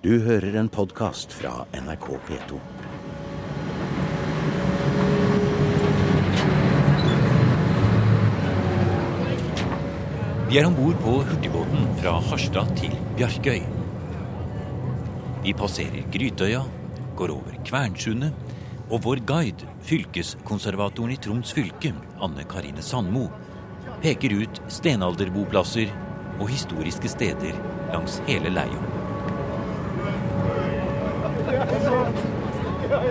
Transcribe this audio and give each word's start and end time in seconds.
Du 0.00 0.14
hører 0.24 0.54
en 0.56 0.68
podkast 0.72 1.34
fra 1.36 1.66
NRK 1.76 2.06
P2. 2.24 2.58
Vi 10.48 10.56
er 10.56 10.64
om 10.64 10.78
bord 10.78 10.96
på 11.02 11.18
hurtigbåten 11.18 11.84
fra 11.98 12.14
Harstad 12.30 12.72
til 12.80 12.94
Bjarkøy. 13.18 13.60
Vi 15.44 15.54
passerer 15.60 16.08
Grytøya, 16.16 16.62
går 17.20 17.34
over 17.36 17.60
Kvernsundet, 17.68 18.56
og 18.88 19.04
vår 19.04 19.20
guide, 19.28 19.68
fylkeskonservatoren 19.84 21.12
i 21.12 21.20
Troms 21.20 21.52
fylke, 21.52 21.92
Anne 22.24 22.48
Karine 22.48 22.80
Sandmo, 22.80 23.26
peker 24.00 24.38
ut 24.46 24.64
stenalderboplasser 24.80 25.92
og 26.38 26.48
historiske 26.48 27.12
steder 27.18 27.62
langs 27.92 28.22
hele 28.32 28.56
leia. 28.56 28.99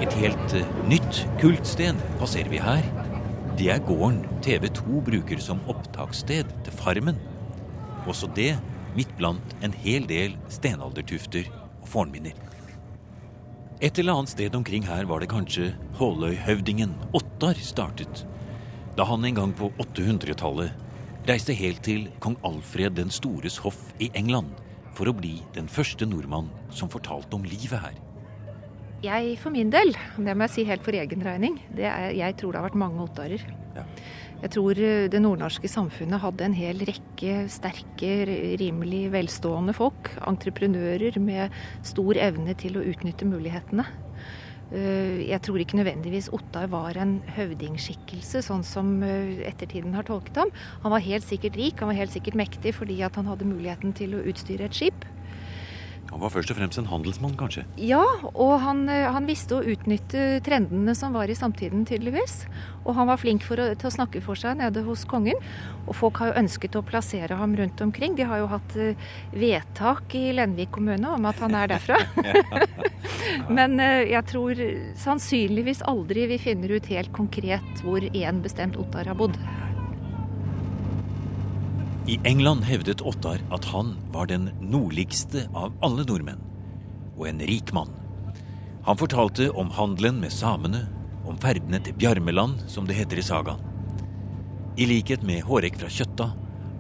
Et 0.09 0.23
helt 0.23 0.54
eh, 0.58 0.70
nytt 0.90 1.18
kultsted 1.38 1.99
passerer 2.17 2.50
vi 2.50 2.58
her. 2.58 2.86
Det 3.59 3.67
er 3.70 3.84
gården 3.86 4.23
TV 4.41 4.66
2 4.73 5.04
bruker 5.05 5.41
som 5.44 5.59
opptakssted 5.70 6.50
til 6.66 6.77
Farmen. 6.80 7.20
Også 8.09 8.26
det 8.34 8.55
midt 8.95 9.12
blant 9.20 9.53
en 9.62 9.76
hel 9.84 10.08
del 10.09 10.34
stenaldertufter 10.50 11.52
og 11.52 11.86
fornminner. 11.94 12.34
Et 13.86 14.02
eller 14.02 14.17
annet 14.17 14.34
sted 14.34 14.58
omkring 14.58 14.90
her 14.90 15.05
var 15.05 15.22
det 15.22 15.30
kanskje 15.30 15.76
Håløyhøvdingen 16.02 16.98
Ottar 17.14 17.62
startet, 17.62 18.26
da 18.98 19.05
han 19.05 19.30
en 19.30 19.38
gang 19.44 19.53
på 19.53 19.70
800-tallet 19.78 21.30
reiste 21.30 21.53
helt 21.53 21.86
til 21.86 22.09
kong 22.17 22.41
Alfred 22.50 22.98
den 22.98 23.14
stores 23.14 23.62
hoff 23.62 23.91
i 24.02 24.09
England 24.17 24.58
for 24.98 25.05
å 25.05 25.17
bli 25.22 25.38
den 25.53 25.70
første 25.70 26.09
nordmann 26.09 26.50
som 26.73 26.89
fortalte 26.89 27.38
om 27.38 27.45
livet 27.45 27.78
her. 27.78 28.05
Jeg 28.99 29.38
for 29.39 29.55
min 29.55 29.70
del, 29.71 29.94
det 30.20 30.34
må 30.35 30.44
jeg 30.48 30.52
si 30.58 30.64
helt 30.67 30.83
for 30.83 30.95
egen 30.97 31.22
regning, 31.23 31.59
det 31.72 31.86
er, 31.88 32.09
jeg 32.17 32.36
tror 32.39 32.52
det 32.52 32.59
har 32.59 32.67
vært 32.67 32.81
mange 32.81 33.05
Ottarer. 33.05 33.45
Ja. 33.78 33.86
Jeg 34.39 34.52
tror 34.55 34.80
eh, 34.80 35.05
det 35.11 35.19
nordnorske 35.23 35.67
samfunnet 35.72 36.19
hadde 36.23 36.45
en 36.47 36.55
hel 36.55 36.83
rekke 36.88 37.45
sterke, 37.52 38.11
rimelig 38.59 39.05
velstående 39.11 39.75
folk. 39.75 40.11
Entreprenører 40.27 41.20
med 41.23 41.55
stor 41.88 42.20
evne 42.20 42.55
til 42.59 42.80
å 42.80 42.83
utnytte 42.92 43.27
mulighetene. 43.27 43.88
Eh, 44.72 45.27
Jeg 45.27 45.42
tror 45.44 45.59
ikke 45.59 45.80
nødvendigvis 45.80 46.31
Ottar 46.36 46.67
var 46.72 47.00
en 47.00 47.22
høvdingskikkelse, 47.36 48.44
sånn 48.47 48.64
som 48.67 48.97
eh, 49.03 49.44
ettertiden 49.47 49.95
har 49.95 50.08
tolket 50.08 50.39
ham. 50.44 50.52
Han 50.83 50.95
var 50.95 51.03
helt 51.08 51.27
sikkert 51.27 51.59
rik, 51.59 51.80
han 51.80 51.92
var 51.92 52.00
helt 52.00 52.16
sikkert 52.16 52.39
mektig 52.39 52.75
fordi 52.80 53.00
at 53.03 53.20
han 53.20 53.31
hadde 53.31 53.47
muligheten 53.47 53.95
til 53.95 54.16
å 54.16 54.23
utstyre 54.27 54.67
et 54.67 54.75
skip. 54.75 55.08
Han 56.09 56.21
var 56.23 56.31
først 56.33 56.49
og 56.53 56.57
fremst 56.57 56.79
en 56.81 56.88
handelsmann, 56.89 57.35
kanskje. 57.38 57.63
Ja, 57.77 58.02
og 58.33 58.55
han, 58.63 58.88
eh, 58.89 59.05
han 59.13 59.27
visste 59.29 59.59
å 59.59 59.63
utnytte 59.63 60.41
trendene 60.45 60.95
som 60.97 61.13
var 61.13 61.29
i 61.29 61.38
samtiden, 61.38 61.85
tydeligvis. 61.85 62.47
Og 62.85 62.95
han 62.97 63.09
var 63.11 63.21
flink 63.21 63.45
å, 63.45 63.55
til 63.77 63.89
å 63.89 63.93
snakke 63.93 64.21
for 64.25 64.39
seg 64.39 64.57
nede 64.57 64.81
hos 64.87 65.05
kongen. 65.05 65.37
Og 65.85 65.93
folk 65.99 66.17
har 66.17 66.31
jo 66.31 66.39
ønsket 66.41 66.80
å 66.80 66.85
plassere 66.85 67.37
ham 67.37 67.53
rundt 67.55 67.81
omkring. 67.85 68.17
De 68.17 68.25
har 68.25 68.41
jo 68.41 68.49
hatt 68.49 68.75
eh, 68.75 68.97
vedtak 69.37 70.15
i 70.17 70.31
Lenvik 70.33 70.73
kommune 70.80 71.13
om 71.13 71.30
at 71.30 71.39
han 71.45 71.55
er 71.55 71.75
derfra. 71.75 72.02
Men 73.57 73.77
eh, 73.80 74.09
jeg 74.09 74.25
tror 74.33 74.65
sannsynligvis 74.97 75.85
aldri 75.85 76.25
vi 76.33 76.41
finner 76.41 76.73
ut 76.73 76.89
helt 76.89 77.13
konkret 77.13 77.85
hvor 77.85 78.02
én 78.02 78.41
bestemt 78.41 78.80
Ottar 78.81 79.11
har 79.11 79.19
bodd. 79.19 79.37
I 82.09 82.19
England 82.23 82.63
hevdet 82.63 83.02
Ottar 83.02 83.38
at 83.53 83.65
han 83.69 83.91
var 84.09 84.25
den 84.25 84.47
nordligste 84.61 85.43
av 85.53 85.75
alle 85.85 86.02
nordmenn, 86.09 86.39
og 87.13 87.27
en 87.29 87.43
rik 87.45 87.69
mann. 87.75 87.91
Han 88.88 88.97
fortalte 88.97 89.52
om 89.52 89.69
handelen 89.75 90.17
med 90.23 90.33
samene, 90.33 90.87
om 91.30 91.37
ferdene 91.37 91.77
til 91.85 91.93
Bjarmeland, 92.02 92.63
som 92.65 92.89
det 92.89 92.97
heter 92.97 93.21
i 93.21 93.27
sagaen. 93.27 93.61
I 94.73 94.89
likhet 94.89 95.21
med 95.21 95.45
Hårek 95.45 95.77
fra 95.77 95.92
Kjøtta 95.93 96.31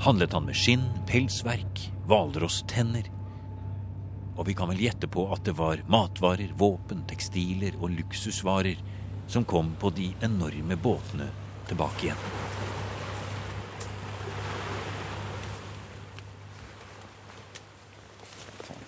handlet 0.01 0.33
han 0.33 0.49
med 0.49 0.57
skinn, 0.57 0.89
pelsverk, 1.05 1.85
hvalrosstenner. 2.09 3.13
Og 4.33 4.49
vi 4.49 4.57
kan 4.57 4.73
vel 4.73 4.81
gjette 4.81 5.13
på 5.13 5.29
at 5.29 5.45
det 5.45 5.59
var 5.61 5.85
matvarer, 5.93 6.57
våpen, 6.57 7.05
tekstiler 7.05 7.77
og 7.77 7.93
luksusvarer 7.99 8.81
som 9.29 9.45
kom 9.45 9.75
på 9.77 9.93
de 9.93 10.09
enorme 10.25 10.79
båtene 10.89 11.29
tilbake 11.69 12.09
igjen. 12.09 12.48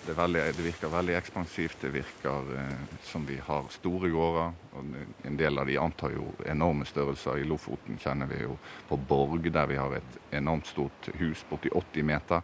Det, 0.06 0.14
veldig, 0.18 0.40
det 0.56 0.62
virker 0.64 0.90
veldig 0.90 1.14
ekspansivt. 1.14 1.76
Det 1.80 1.92
virker 1.94 2.48
eh, 2.58 2.78
som 3.06 3.26
vi 3.26 3.36
har 3.38 3.68
store 3.70 4.08
gårder. 4.10 4.54
og 4.74 5.26
En 5.28 5.36
del 5.38 5.58
av 5.58 5.66
de 5.66 5.76
antar 5.78 6.16
jo 6.16 6.24
enorme 6.46 6.86
størrelser. 6.88 7.38
I 7.38 7.46
Lofoten 7.46 8.00
kjenner 8.02 8.26
vi 8.26 8.40
jo 8.42 8.56
på 8.88 8.96
Borg, 8.98 9.46
der 9.54 9.68
vi 9.70 9.76
har 9.78 9.94
et 9.94 10.16
enormt 10.34 10.66
stort 10.66 11.06
hus 11.20 11.44
borti 11.50 11.70
80 11.70 12.08
meter. 12.08 12.42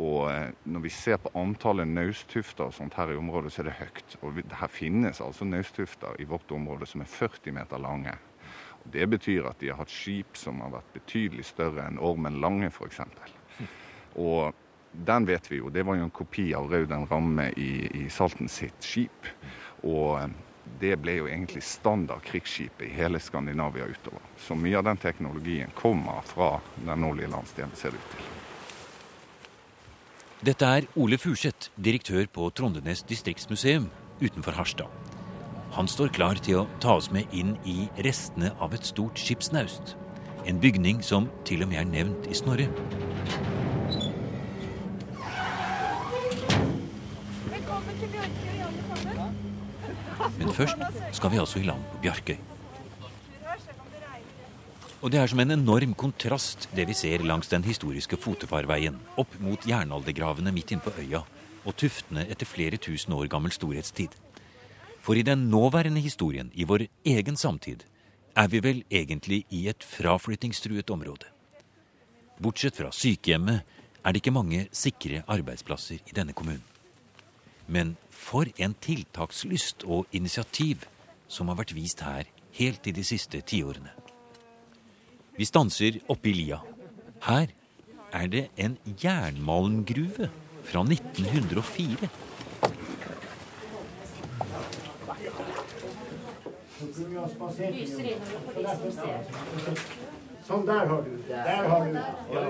Og 0.00 0.30
eh, 0.32 0.54
når 0.64 0.86
vi 0.86 0.92
ser 0.94 1.20
på 1.20 1.32
antallet 1.36 1.90
naustufter 1.92 2.70
og 2.70 2.76
sånt 2.78 2.96
her 2.96 3.12
i 3.12 3.18
området, 3.20 3.52
så 3.52 3.60
er 3.62 3.68
det 3.68 3.76
høyt. 3.82 4.16
Og 4.22 4.40
her 4.62 4.72
finnes 4.72 5.20
altså 5.20 5.44
naustufter 5.44 6.16
i 6.22 6.28
vårt 6.30 6.54
område 6.56 6.88
som 6.88 7.04
er 7.04 7.10
40 7.12 7.52
meter 7.58 7.82
lange. 7.84 8.14
Og 8.78 8.88
det 8.96 9.10
betyr 9.12 9.50
at 9.50 9.60
de 9.60 9.68
har 9.68 9.82
hatt 9.82 9.92
skip 9.92 10.40
som 10.40 10.64
har 10.64 10.72
vært 10.78 10.96
betydelig 10.96 11.50
større 11.50 11.84
enn 11.84 12.00
Ormen 12.00 12.40
Lange, 12.40 12.72
f.eks. 12.72 13.02
Og 14.16 14.56
den 14.92 15.26
vet 15.28 15.50
vi 15.50 15.60
jo. 15.60 15.70
Det 15.70 15.84
var 15.86 15.98
jo 15.98 16.06
en 16.06 16.14
kopi 16.14 16.50
av 16.54 16.70
Rauden 16.72 17.06
Ramme 17.10 17.50
i, 17.56 17.88
i 18.04 18.08
Salten 18.10 18.48
sitt 18.48 18.84
skip. 18.84 19.28
Og 19.86 20.18
eh, 20.20 20.28
det 20.80 20.96
ble 21.02 21.18
jo 21.18 21.28
egentlig 21.28 21.62
standard 21.64 22.22
krigsskipet 22.26 22.86
i 22.86 22.94
hele 22.96 23.20
Skandinavia 23.22 23.86
utover. 23.88 24.22
Så 24.38 24.56
mye 24.58 24.78
av 24.78 24.86
den 24.88 25.00
teknologien 25.00 25.72
kommer 25.76 26.20
fra 26.26 26.58
den 26.76 27.00
nordlige 27.02 27.32
landsdelen, 27.32 27.74
ser 27.74 27.94
det 27.94 28.02
ut 28.02 28.12
til. 28.14 28.34
Dette 30.48 30.66
er 30.70 30.86
Ole 30.94 31.18
Furseth, 31.18 31.72
direktør 31.74 32.28
på 32.30 32.46
Trondenes 32.54 33.02
distriktsmuseum 33.02 33.88
utenfor 34.22 34.54
Harstad. 34.54 35.08
Han 35.74 35.90
står 35.90 36.12
klar 36.14 36.38
til 36.42 36.60
å 36.60 36.68
ta 36.82 36.94
oss 36.98 37.10
med 37.14 37.34
inn 37.34 37.56
i 37.66 37.88
restene 38.06 38.52
av 38.62 38.76
et 38.76 38.86
stort 38.86 39.18
skipsnaust. 39.18 39.96
En 40.46 40.60
bygning 40.62 41.02
som 41.04 41.26
til 41.48 41.66
og 41.66 41.72
med 41.72 41.82
er 41.82 41.90
nevnt 41.90 42.30
i 42.30 42.38
Snorre. 42.38 42.70
Men 50.38 50.52
først 50.54 50.78
skal 51.16 51.32
vi 51.32 51.40
altså 51.42 51.58
i 51.60 51.66
land 51.66 51.82
på 51.92 52.00
Bjarkøy. 52.04 52.38
Og 54.98 55.12
det 55.14 55.20
er 55.20 55.30
som 55.30 55.38
en 55.38 55.54
enorm 55.54 55.92
kontrast 55.94 56.66
det 56.74 56.88
vi 56.88 56.94
ser 56.98 57.22
langs 57.22 57.50
den 57.50 57.62
historiske 57.62 58.18
fotefarveien, 58.18 58.96
opp 59.16 59.36
mot 59.42 59.66
jernaldergravene 59.66 60.50
midt 60.54 60.72
inne 60.74 60.82
på 60.82 60.94
øya 60.98 61.22
og 61.64 61.76
tuftene 61.78 62.24
etter 62.26 62.48
flere 62.48 62.80
tusen 62.82 63.14
år 63.14 63.28
gammel 63.30 63.54
storhetstid. 63.54 64.14
For 65.02 65.14
i 65.14 65.22
den 65.22 65.46
nåværende 65.52 66.00
historien, 66.02 66.50
i 66.54 66.66
vår 66.66 66.88
egen 67.06 67.36
samtid, 67.36 67.84
er 68.36 68.48
vi 68.48 68.62
vel 68.62 68.82
egentlig 68.90 69.44
i 69.50 69.66
et 69.70 69.84
fraflyttingstruet 69.84 70.90
område. 70.90 71.30
Bortsett 72.38 72.76
fra 72.78 72.90
sykehjemmet 72.94 73.62
er 74.04 74.12
det 74.12 74.22
ikke 74.22 74.34
mange 74.34 74.66
sikre 74.72 75.22
arbeidsplasser 75.26 76.02
i 76.02 76.14
denne 76.14 76.34
kommunen. 76.34 76.77
Men 77.68 77.96
for 78.10 78.48
en 78.56 78.74
tiltakslyst 78.80 79.84
og 79.84 80.06
initiativ 80.12 80.86
som 81.28 81.48
har 81.52 81.58
vært 81.60 81.74
vist 81.76 82.00
her 82.00 82.28
helt 82.56 82.86
i 82.88 82.94
de 82.96 83.04
siste 83.04 83.40
tiårene. 83.44 83.92
Vi 85.36 85.44
stanser 85.44 86.00
oppe 86.08 86.32
i 86.32 86.34
lia. 86.34 86.58
Her 87.28 87.52
er 88.12 88.26
det 88.32 88.48
en 88.56 88.78
jernmalmgruve 89.02 90.30
fra 90.64 90.82
1904. 90.82 92.08
Sånn 100.48 100.64
der 100.64 100.88
har 100.88 101.02
du. 101.04 101.12
Der 101.28 101.68
har 101.68 101.84
du. 101.84 102.00
Ja. 102.32 102.44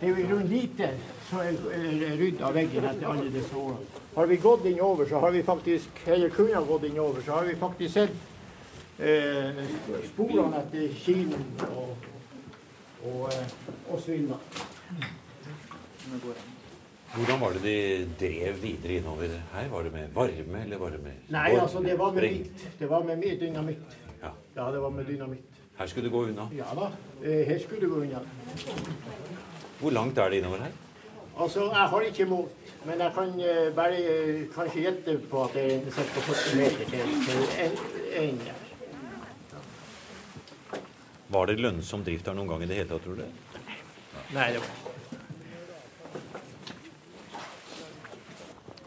Det 0.00 0.08
er 0.08 0.12
jo 0.12 0.16
i 0.16 0.28
grunnen 0.28 0.48
lite 0.48 0.92
som 1.28 1.40
er 1.40 2.14
rydda 2.20 2.52
veggen 2.56 2.86
etter 2.92 3.10
alle 3.10 3.32
disse 3.32 3.56
årene. 3.56 3.99
Har 4.20 4.26
vi 4.26 4.36
gått 4.36 4.64
innover, 4.64 5.06
så 5.06 5.18
har 5.18 5.30
vi 5.30 5.42
faktisk, 5.42 5.88
eller 6.06 6.28
kunne 6.28 6.54
ha 6.54 6.64
gått 6.64 6.84
innover, 6.84 7.22
så 7.22 7.32
har 7.32 7.44
vi 7.44 7.54
faktisk 7.56 7.94
sett 7.94 8.10
eh, 8.98 9.62
sporene 10.10 10.58
etter 10.60 10.90
kinen 10.92 11.46
og, 11.70 11.94
og, 13.00 13.22
eh, 13.32 13.54
og 13.88 14.02
svinna. 14.04 14.36
Hvordan 17.14 17.40
var 17.40 17.56
det 17.56 17.62
de 17.64 17.78
drev 18.20 18.60
videre 18.60 18.98
innover 18.98 19.32
her? 19.54 19.72
Var 19.72 19.88
det 19.88 19.94
med 19.96 20.12
varme, 20.18 20.62
eller 20.66 20.84
var 20.84 20.92
det 20.98 21.00
med 21.06 21.32
Nei, 21.32 21.56
altså, 21.56 21.80
det 21.88 21.96
var 22.02 22.12
med 22.12 22.28
mitt. 22.36 22.68
Det 22.82 22.90
var 22.92 23.08
med 23.08 23.24
mye 23.24 23.40
dynamitt. 23.40 23.98
Ja. 24.20 24.34
Ja, 24.58 24.68
det 24.68 24.84
var 24.84 24.92
med 25.00 25.08
dynamitt. 25.08 25.64
Her 25.80 25.86
skulle 25.86 26.10
det 26.10 26.12
gå 26.18 26.26
unna. 26.28 26.50
Ja 26.60 26.68
da, 26.76 26.92
eh, 27.24 27.46
her 27.48 27.64
skulle 27.64 27.88
det 27.88 27.94
gå 27.96 28.04
unna. 28.04 28.20
Hvor 29.80 29.96
langt 29.96 30.20
er 30.20 30.28
det 30.28 30.44
innover 30.44 30.68
her? 30.68 30.78
Altså, 31.40 31.70
jeg 31.72 31.88
har 31.92 32.00
ikke 32.04 32.24
målt, 32.28 32.72
men 32.84 33.00
jeg 33.00 33.12
kan 33.16 33.30
uh, 33.40 33.68
bare 33.76 34.00
uh, 34.00 34.40
kanskje 34.52 34.82
gjette 34.84 35.14
på 35.30 35.44
at 35.46 35.54
det 35.56 35.62
er 35.72 35.94
ca. 35.94 36.20
40 36.26 36.58
meter 36.58 36.90
til, 36.90 37.14
til 37.24 37.38
en, 37.64 37.78
en 38.20 38.42
der. 38.44 38.66
Var 41.30 41.46
det 41.46 41.60
lønnsom 41.62 42.04
drift 42.04 42.28
her 42.28 42.36
noen 42.36 42.50
gang 42.50 42.66
i 42.66 42.68
det 42.68 42.76
hele 42.80 42.90
tatt, 42.90 43.06
tror 43.06 43.16
du? 43.22 43.24
Nei, 44.34 44.50
det 44.52 44.60
var 44.60 44.88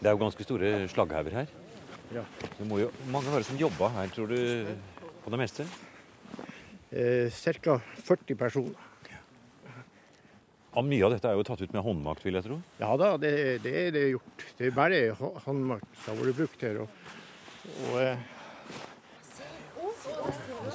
Det 0.04 0.10
er 0.10 0.16
jo 0.18 0.20
ganske 0.20 0.44
store 0.44 0.72
slagghauger 0.92 1.38
her. 1.40 1.52
Ja. 2.14 2.24
Det 2.60 2.66
må 2.68 2.82
jo 2.82 2.90
mange 3.10 3.32
være 3.32 3.48
som 3.48 3.58
jobber 3.58 3.94
her, 3.96 4.10
tror 4.12 4.28
du, 4.28 4.66
på 5.24 5.32
det 5.32 5.40
meste? 5.40 5.66
Eh, 6.92 7.32
ca. 7.32 7.80
40 8.04 8.36
personer. 8.36 8.93
Ja, 10.74 10.82
mye 10.82 11.06
av 11.06 11.12
dette 11.14 11.30
er 11.30 11.36
jo 11.38 11.44
tatt 11.46 11.62
ut 11.62 11.70
med 11.76 11.84
håndmakt, 11.86 12.24
vil 12.26 12.34
jeg 12.34 12.48
tro. 12.48 12.56
Ja 12.80 12.96
da, 12.98 13.12
det, 13.22 13.62
det 13.62 13.74
er 13.78 13.92
det 13.94 14.16
gjort. 14.16 14.42
Det 14.58 14.66
er 14.66 14.74
bare 14.74 15.14
håndmakt 15.46 15.86
som 16.02 16.18
har 16.18 16.26
vært 16.26 16.40
brukt 16.40 16.58
her. 16.66 16.82
Og, 16.82 16.90
og 17.92 18.02
uh, 18.02 18.18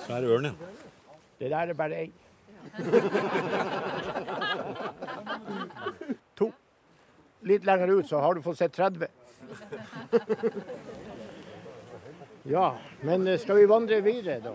Svær 0.05 0.23
ørn, 0.31 0.47
ja. 0.47 0.53
det 1.41 1.49
der 1.51 1.67
er 1.73 1.77
bare 1.77 1.95
én. 2.07 2.13
to. 6.39 6.47
Litt 7.51 7.65
lenger 7.67 7.89
ut 7.99 8.09
så 8.09 8.17
har 8.23 8.33
du 8.39 8.43
fått 8.45 8.61
sett 8.63 8.75
30. 8.79 9.09
ja, 12.55 12.67
men 13.03 13.27
eh, 13.27 13.41
skal 13.43 13.57
vi 13.59 13.67
vandre 13.71 14.01
videre, 14.05 14.41
da? 14.47 14.53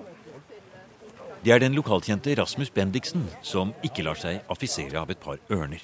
Det 1.43 1.51
er 1.51 1.59
den 1.59 1.73
lokalkjente 1.75 2.31
Rasmus 2.39 2.69
Bendiksen 2.71 3.25
som 3.43 3.73
ikke 3.83 4.05
lar 4.07 4.15
seg 4.15 4.45
affisere 4.53 4.95
av 4.95 5.09
et 5.11 5.19
par 5.19 5.41
ørner. 5.51 5.81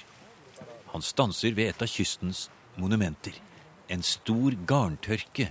Han 0.93 1.03
stanser 1.03 1.51
ved 1.51 1.73
et 1.73 1.81
av 1.83 1.89
kystens 1.91 2.45
monumenter. 2.79 3.35
En 3.91 3.99
stor 3.99 4.55
garntørke. 4.69 5.49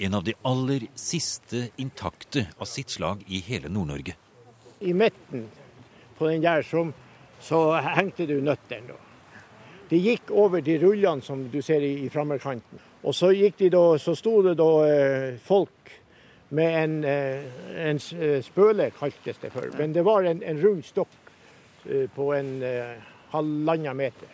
En 0.00 0.16
av 0.16 0.24
de 0.24 0.32
aller 0.48 0.86
siste 0.96 1.66
intakte 1.76 2.46
av 2.56 2.70
sitt 2.70 2.96
slag 2.96 3.20
i 3.28 3.42
hele 3.44 3.68
Nord-Norge. 3.68 4.14
I 4.80 4.94
midten 4.96 5.44
på 6.16 6.30
den 6.30 6.40
der 6.40 6.64
som, 6.64 6.94
så 7.36 7.76
hengte 7.84 8.24
du 8.24 8.38
nøttene. 8.40 8.96
De 9.92 10.00
gikk 10.00 10.32
over 10.32 10.64
de 10.64 10.78
rullene 10.80 11.20
som 11.20 11.50
du 11.52 11.60
ser 11.60 11.84
i, 11.84 11.98
i 12.06 12.08
frammerkanten. 12.08 12.80
Og 13.04 13.12
så, 13.12 13.28
gikk 13.36 13.60
de 13.60 13.68
da, 13.76 13.84
så 14.00 14.16
sto 14.16 14.38
det 14.48 14.56
da 14.56 14.70
eh, 14.88 15.36
folk 15.36 15.92
med 16.54 16.84
en, 16.84 17.04
eh, 17.04 17.44
en 17.90 18.00
eh, 18.20 18.40
spøle, 18.42 18.90
kaltes 18.98 19.40
det 19.42 19.50
for. 19.52 19.68
Men 19.78 19.94
det 19.94 20.04
var 20.06 20.26
en, 20.28 20.42
en 20.42 20.60
rund 20.62 20.84
stokk 20.86 21.14
eh, 21.88 22.06
på 22.14 22.30
en 22.36 22.52
halvannen 23.34 23.96
meter. 23.98 24.30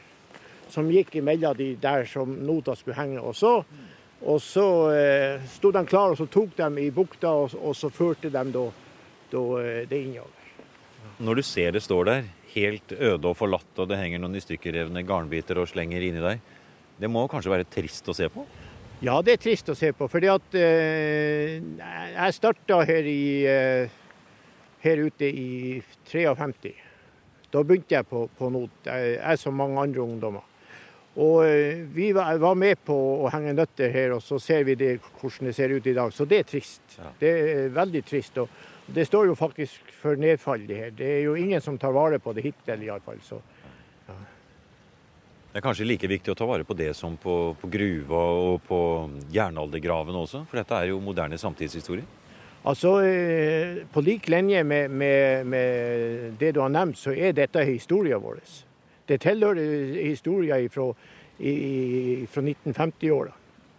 Som 0.70 0.90
gikk 0.92 1.16
imellom 1.18 1.56
de 1.58 1.72
der 1.80 2.04
som 2.06 2.36
nota 2.46 2.76
skulle 2.78 2.98
henge. 2.98 3.20
Og 3.20 3.34
så, 3.36 3.56
og 4.20 4.42
så 4.44 4.66
eh, 4.94 5.46
sto 5.50 5.72
de 5.74 5.84
klare, 5.88 6.14
og 6.14 6.20
så 6.20 6.28
tok 6.30 6.54
de 6.60 6.84
i 6.84 6.90
bukta, 6.94 7.32
og, 7.32 7.56
og 7.58 7.74
så 7.76 7.90
førte 7.90 8.30
de 8.30 8.44
da, 8.54 8.66
da 9.32 9.44
det 9.88 10.04
innover. 10.04 10.36
Når 11.20 11.40
du 11.40 11.42
ser 11.44 11.72
det 11.72 11.82
står 11.84 12.06
der, 12.08 12.28
helt 12.54 12.92
øde 12.96 13.28
og 13.28 13.36
forlatt, 13.38 13.72
og 13.78 13.88
det 13.88 13.98
henger 14.00 14.20
noen 14.22 14.38
i 14.38 14.42
stykkerevne 14.42 15.04
garnbiter 15.06 15.58
og 15.60 15.68
slenger 15.70 16.02
inni 16.04 16.22
deg, 16.22 16.40
det 17.00 17.08
må 17.08 17.24
kanskje 17.32 17.52
være 17.52 17.68
trist 17.72 18.08
å 18.08 18.16
se 18.16 18.28
på? 18.32 18.44
Ja, 19.00 19.16
det 19.24 19.32
er 19.32 19.40
trist 19.40 19.70
å 19.72 19.76
se 19.78 19.94
på. 19.96 20.08
fordi 20.12 20.28
at 20.28 20.56
eh, 20.60 21.56
jeg 21.56 22.36
starta 22.36 22.82
her, 22.84 23.06
i, 23.08 23.46
eh, 23.48 23.88
her 24.84 25.04
ute 25.06 25.24
i 25.24 25.80
53. 26.10 26.74
Da 27.50 27.62
begynte 27.64 27.96
jeg 27.96 28.06
på, 28.10 28.26
på 28.36 28.50
NOT, 28.52 28.82
jeg, 28.84 29.14
jeg 29.16 29.40
som 29.40 29.56
mange 29.56 29.80
andre 29.80 30.04
ungdommer. 30.04 30.44
Og 31.16 31.46
eh, 31.46 31.80
vi 31.90 32.10
var, 32.12 32.36
var 32.42 32.58
med 32.60 32.82
på 32.84 32.96
å 33.24 33.30
henge 33.32 33.56
nøtter 33.56 33.88
her, 33.94 34.12
og 34.18 34.20
så 34.22 34.38
ser 34.38 34.68
vi 34.68 34.76
det, 34.76 34.98
hvordan 35.22 35.48
det 35.48 35.56
ser 35.56 35.72
ut 35.72 35.88
i 35.88 35.96
dag. 35.96 36.12
Så 36.12 36.28
det 36.28 36.42
er 36.42 36.50
trist. 36.52 36.84
Ja. 36.98 37.14
Det 37.22 37.32
er 37.40 37.72
veldig 37.80 38.04
trist. 38.04 38.36
og 38.38 38.52
det 38.90 39.06
står 39.06 39.30
jo 39.30 39.38
faktisk 39.38 39.90
for 39.96 40.18
nedfall, 40.18 40.66
det 40.68 40.76
her. 40.76 40.92
Det 40.92 41.08
er 41.16 41.24
jo 41.24 41.38
ingen 41.38 41.60
som 41.64 41.78
tar 41.78 41.96
vare 41.96 42.18
på 42.20 42.34
det 42.36 42.44
hittil, 42.44 42.84
iallfall. 42.84 43.20
Så 43.24 43.40
Det 45.50 45.58
er 45.58 45.64
kanskje 45.64 45.86
like 45.88 46.06
viktig 46.06 46.30
å 46.30 46.36
ta 46.38 46.46
vare 46.46 46.62
på 46.62 46.76
det 46.78 46.92
som 46.94 47.16
på, 47.18 47.56
på 47.58 47.68
gruva 47.72 48.18
og 48.38 48.60
på 48.68 48.80
jernaldergravene 49.34 50.20
også, 50.22 50.44
for 50.46 50.60
dette 50.60 50.76
er 50.78 50.92
jo 50.92 51.00
moderne 51.02 51.38
samtidshistorie. 51.42 52.06
Altså, 52.70 53.00
eh, 53.02 53.86
På 53.90 54.00
lik 54.00 54.28
linje 54.28 54.62
med, 54.64 54.90
med, 54.90 55.46
med 55.46 56.38
det 56.38 56.52
du 56.54 56.60
har 56.60 56.70
nevnt, 56.70 56.98
så 56.98 57.10
er 57.10 57.32
dette 57.32 57.64
historien 57.66 58.22
vår. 58.22 58.38
Det 59.08 59.18
tilhører 59.24 59.96
historien 60.04 60.70
fra, 60.70 60.92
fra 62.30 62.42
1950-åra. 62.46 63.32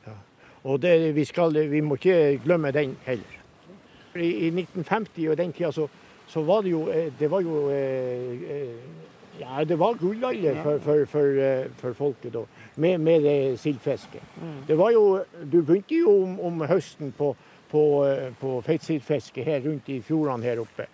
Ja. 0.07 0.15
Og 0.63 0.81
det, 0.81 1.15
vi, 1.15 1.25
skal, 1.25 1.55
vi 1.71 1.81
må 1.81 1.95
ikke 1.95 2.41
glemme 2.43 2.73
den 2.75 2.97
heller. 3.05 3.37
I, 4.15 4.27
i 4.27 4.51
1950 4.51 5.29
og 5.31 5.37
den 5.39 5.53
tida 5.55 5.71
så, 5.71 5.87
så 6.27 6.43
var 6.43 6.65
det 6.65 6.73
jo 6.73 6.81
eh, 6.91 7.13
Det 7.15 7.29
var 7.31 7.45
jo 7.45 7.69
eh, 7.71 8.41
eh, 8.43 8.73
Ja, 9.41 9.63
det 9.65 9.77
var 9.81 9.97
gullalder 9.99 10.59
for, 10.61 10.81
for, 10.85 11.05
for, 11.09 11.37
eh, 11.41 11.69
for 11.81 11.97
folket 11.97 12.35
da, 12.35 12.45
med, 12.75 12.99
med 13.01 13.25
det 13.25 13.37
sildfisket. 13.59 14.35
Det 14.67 14.77
var 14.77 14.93
jo 14.93 15.23
Du 15.41 15.61
begynte 15.61 15.97
jo 15.97 16.13
om, 16.23 16.37
om 16.39 16.67
høsten 16.69 17.13
på 17.17 17.33
på, 17.71 18.05
eh, 18.05 18.33
på 18.39 18.61
feitsildfiske 18.65 19.43
her 19.43 19.63
rundt 19.65 19.89
i 19.89 20.01
fjordene 20.03 20.43
her 20.45 20.61
oppe. 20.63 20.87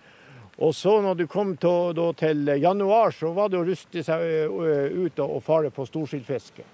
Og 0.58 0.74
så 0.76 0.96
når 1.02 1.20
du 1.20 1.28
kom 1.30 1.54
til, 1.58 1.94
da, 1.98 2.12
til 2.18 2.50
januar, 2.62 3.14
så 3.14 3.32
var 3.34 3.52
det 3.54 3.60
å 3.60 3.66
ruste 3.66 4.04
seg 4.04 4.24
ut 4.50 5.20
og, 5.22 5.38
fare 5.46 5.70
på 5.74 5.86
storsildfiske. 5.86 6.66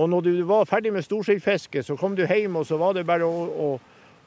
Og 0.00 0.08
når 0.08 0.24
du 0.24 0.32
var 0.48 0.68
ferdig 0.68 0.92
med 0.94 1.04
storsildfiske, 1.04 1.82
så 1.84 1.96
kom 2.00 2.14
du 2.16 2.24
hjem, 2.24 2.56
og 2.56 2.66
så 2.66 2.78
var 2.80 2.94
det 2.96 3.04
bare 3.08 3.26
å, 3.26 3.42
å, 3.44 3.70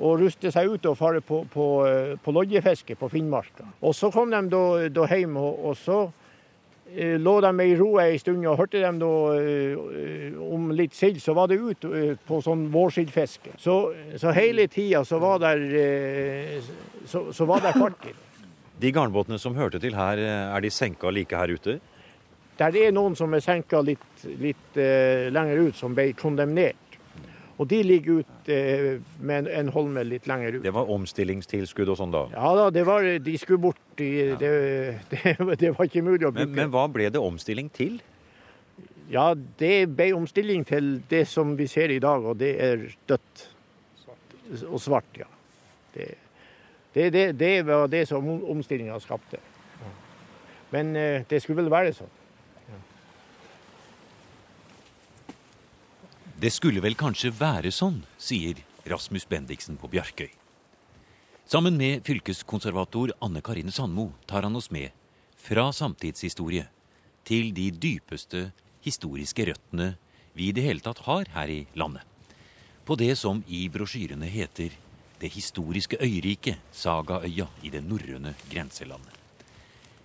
og 0.04 0.20
ruste 0.22 0.52
seg 0.54 0.76
ut 0.76 0.86
og 0.90 0.98
fare 1.00 1.24
på, 1.26 1.42
på, 1.54 1.70
eh, 1.88 2.14
på 2.22 2.36
lodjefiske 2.36 2.98
på 3.00 3.10
Finnmarka. 3.10 3.66
Og 3.82 3.96
så 3.98 4.12
kom 4.14 4.34
de 4.34 4.44
da, 4.52 4.66
da 4.94 5.08
hjem, 5.10 5.40
og, 5.42 5.66
og 5.72 5.80
så 5.80 6.00
eh, 6.04 6.23
lå 7.20 7.36
de 7.42 7.52
i 7.66 7.76
ro 7.80 7.90
ei 8.02 8.18
stund, 8.22 8.46
og 8.48 8.60
hørte 8.60 8.82
dem 8.82 9.00
da 9.02 9.12
eh, 9.38 10.36
om 10.44 10.72
litt 10.76 10.96
sild, 10.98 11.22
så 11.22 11.36
var 11.38 11.50
det 11.52 11.60
ut 11.62 11.88
eh, 11.90 12.14
på 12.28 12.42
sånn 12.46 12.68
vårsildfiske. 12.74 13.56
Så, 13.62 13.78
så 14.20 14.34
hele 14.36 14.68
tida 14.72 15.04
så 15.08 15.20
var 15.24 15.42
der, 15.44 15.64
eh, 15.80 16.60
så, 17.06 17.28
så 17.34 17.48
var 17.50 17.64
der 17.66 17.78
fart 17.78 18.06
i 18.06 18.14
det. 18.14 18.30
De 18.84 18.92
garnbåtene 18.92 19.38
som 19.40 19.56
hørte 19.56 19.80
til 19.80 19.96
her, 19.96 20.20
er 20.20 20.64
de 20.64 20.72
senka 20.74 21.12
like 21.14 21.38
her 21.38 21.54
ute? 21.54 21.80
Der 22.58 22.76
er 22.78 22.92
noen 22.94 23.16
som 23.18 23.34
er 23.34 23.42
senka 23.42 23.82
litt, 23.82 24.26
litt 24.42 24.78
eh, 24.78 25.30
lenger 25.34 25.70
ut, 25.70 25.78
som 25.78 25.96
ble 25.98 26.12
kondemnert. 26.18 26.78
Og 27.62 27.68
de 27.70 27.80
ligger 27.86 28.24
ut 28.24 28.50
eh, 28.50 28.96
med 29.22 29.44
en, 29.44 29.50
en 29.60 29.70
holme 29.76 30.02
litt 30.08 30.26
lenger 30.30 30.58
ut. 30.58 30.64
Det 30.66 30.74
var 30.74 30.90
omstillingstilskudd 30.94 31.92
og 31.94 32.00
sånn 32.00 32.14
da. 32.14 32.24
Ja 32.34 32.54
da, 32.58 32.70
det 32.74 32.86
var, 32.88 33.06
de 33.22 33.36
skulle 33.38 33.62
bort. 33.68 33.82
De, 34.00 34.10
det, 34.42 34.50
det, 35.12 35.36
det 35.62 35.74
var 35.76 35.90
ikke 35.90 36.02
mulig 36.06 36.26
å 36.26 36.34
bruke. 36.34 36.50
Men, 36.50 36.58
men 36.58 36.74
hva 36.74 36.88
ble 36.92 37.12
det 37.14 37.22
omstilling 37.22 37.70
til? 37.74 38.00
Ja, 39.14 39.34
det 39.60 39.76
ble 39.94 40.10
omstilling 40.18 40.66
til 40.66 40.96
det 41.12 41.28
som 41.30 41.54
vi 41.60 41.68
ser 41.70 41.94
i 41.94 42.02
dag, 42.02 42.26
og 42.26 42.40
det 42.42 42.56
er 42.64 42.88
dødt. 43.10 43.48
Og 44.70 44.80
svart, 44.82 45.14
ja. 45.18 45.30
Det, 45.94 46.10
det, 46.96 47.10
det, 47.14 47.26
det 47.38 47.54
var 47.68 47.86
det 47.92 48.08
som 48.10 48.26
omstillinga 48.26 48.98
skapte. 49.04 49.38
Men 50.74 50.96
eh, 50.98 51.22
det 51.30 51.44
skulle 51.44 51.62
vel 51.62 51.72
være 51.74 51.94
sånn. 51.94 52.10
Det 56.44 56.50
skulle 56.52 56.82
vel 56.84 56.98
kanskje 57.00 57.30
være 57.40 57.70
sånn, 57.72 58.02
sier 58.20 58.58
Rasmus 58.92 59.24
Bendiksen 59.32 59.78
på 59.80 59.88
Bjarkøy. 59.88 60.28
Sammen 61.48 61.78
med 61.80 62.02
fylkeskonservator 62.04 63.14
Anne 63.24 63.40
Karine 63.40 63.72
Sandmo 63.72 64.10
tar 64.28 64.44
han 64.44 64.60
oss 64.60 64.68
med 64.68 64.92
fra 65.40 65.70
samtidshistorie 65.72 66.66
til 67.24 67.54
de 67.56 67.70
dypeste 67.72 68.42
historiske 68.84 69.46
røttene 69.54 69.94
vi 70.36 70.50
i 70.50 70.58
det 70.58 70.66
hele 70.68 70.84
tatt 70.84 71.06
har 71.06 71.32
her 71.32 71.54
i 71.54 71.62
landet. 71.80 72.04
På 72.84 73.00
det 73.00 73.14
som 73.22 73.40
i 73.48 73.70
brosjyrene 73.72 74.28
heter 74.28 74.76
Det 75.24 75.32
historiske 75.32 75.96
øyriket, 76.04 76.60
Sagaøya 76.74 77.48
i 77.64 77.70
det 77.72 77.86
norrøne 77.88 78.36
grenselandet. 78.52 79.16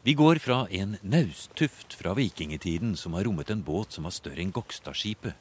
Vi 0.06 0.14
går 0.14 0.38
fra 0.38 0.68
en 0.70 0.98
nausttuft 1.02 1.98
fra 1.98 2.14
vikingtiden 2.14 2.94
som 2.94 3.18
har 3.18 3.26
rommet 3.26 3.50
en 3.50 3.66
båt 3.66 3.98
som 3.98 4.06
var 4.06 4.14
større 4.14 4.38
enn 4.38 4.54
Gokstadskipet. 4.54 5.34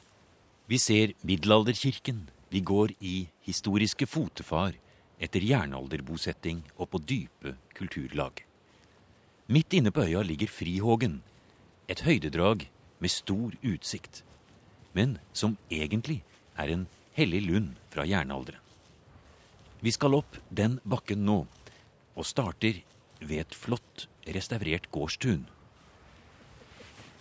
Vi 0.68 0.76
ser 0.78 1.14
middelalderkirken. 1.24 2.26
Vi 2.52 2.60
går 2.60 2.92
i 3.00 3.28
historiske 3.40 4.04
fotefar 4.06 4.74
etter 5.16 5.40
jernalderbosetting 5.40 6.60
og 6.76 6.90
på 6.92 7.00
dype 7.00 7.54
kulturlag. 7.76 8.42
Midt 9.48 9.72
inne 9.78 9.90
på 9.90 10.04
øya 10.04 10.20
ligger 10.22 10.52
Frihågen, 10.52 11.22
et 11.88 12.04
høydedrag 12.04 12.66
med 13.00 13.10
stor 13.10 13.56
utsikt, 13.64 14.22
men 14.92 15.16
som 15.32 15.56
egentlig 15.72 16.20
er 16.56 16.74
en 16.74 16.84
hellig 17.16 17.46
lund 17.46 17.70
fra 17.88 18.04
jernalderen. 18.04 18.60
Vi 19.80 19.94
skal 19.94 20.18
opp 20.20 20.36
den 20.52 20.76
bakken 20.84 21.24
nå, 21.24 21.46
og 22.12 22.28
starter 22.28 22.82
ved 23.20 23.40
et 23.46 23.56
flott 23.56 24.08
restaurert 24.28 24.90
gårdstun. 24.92 25.46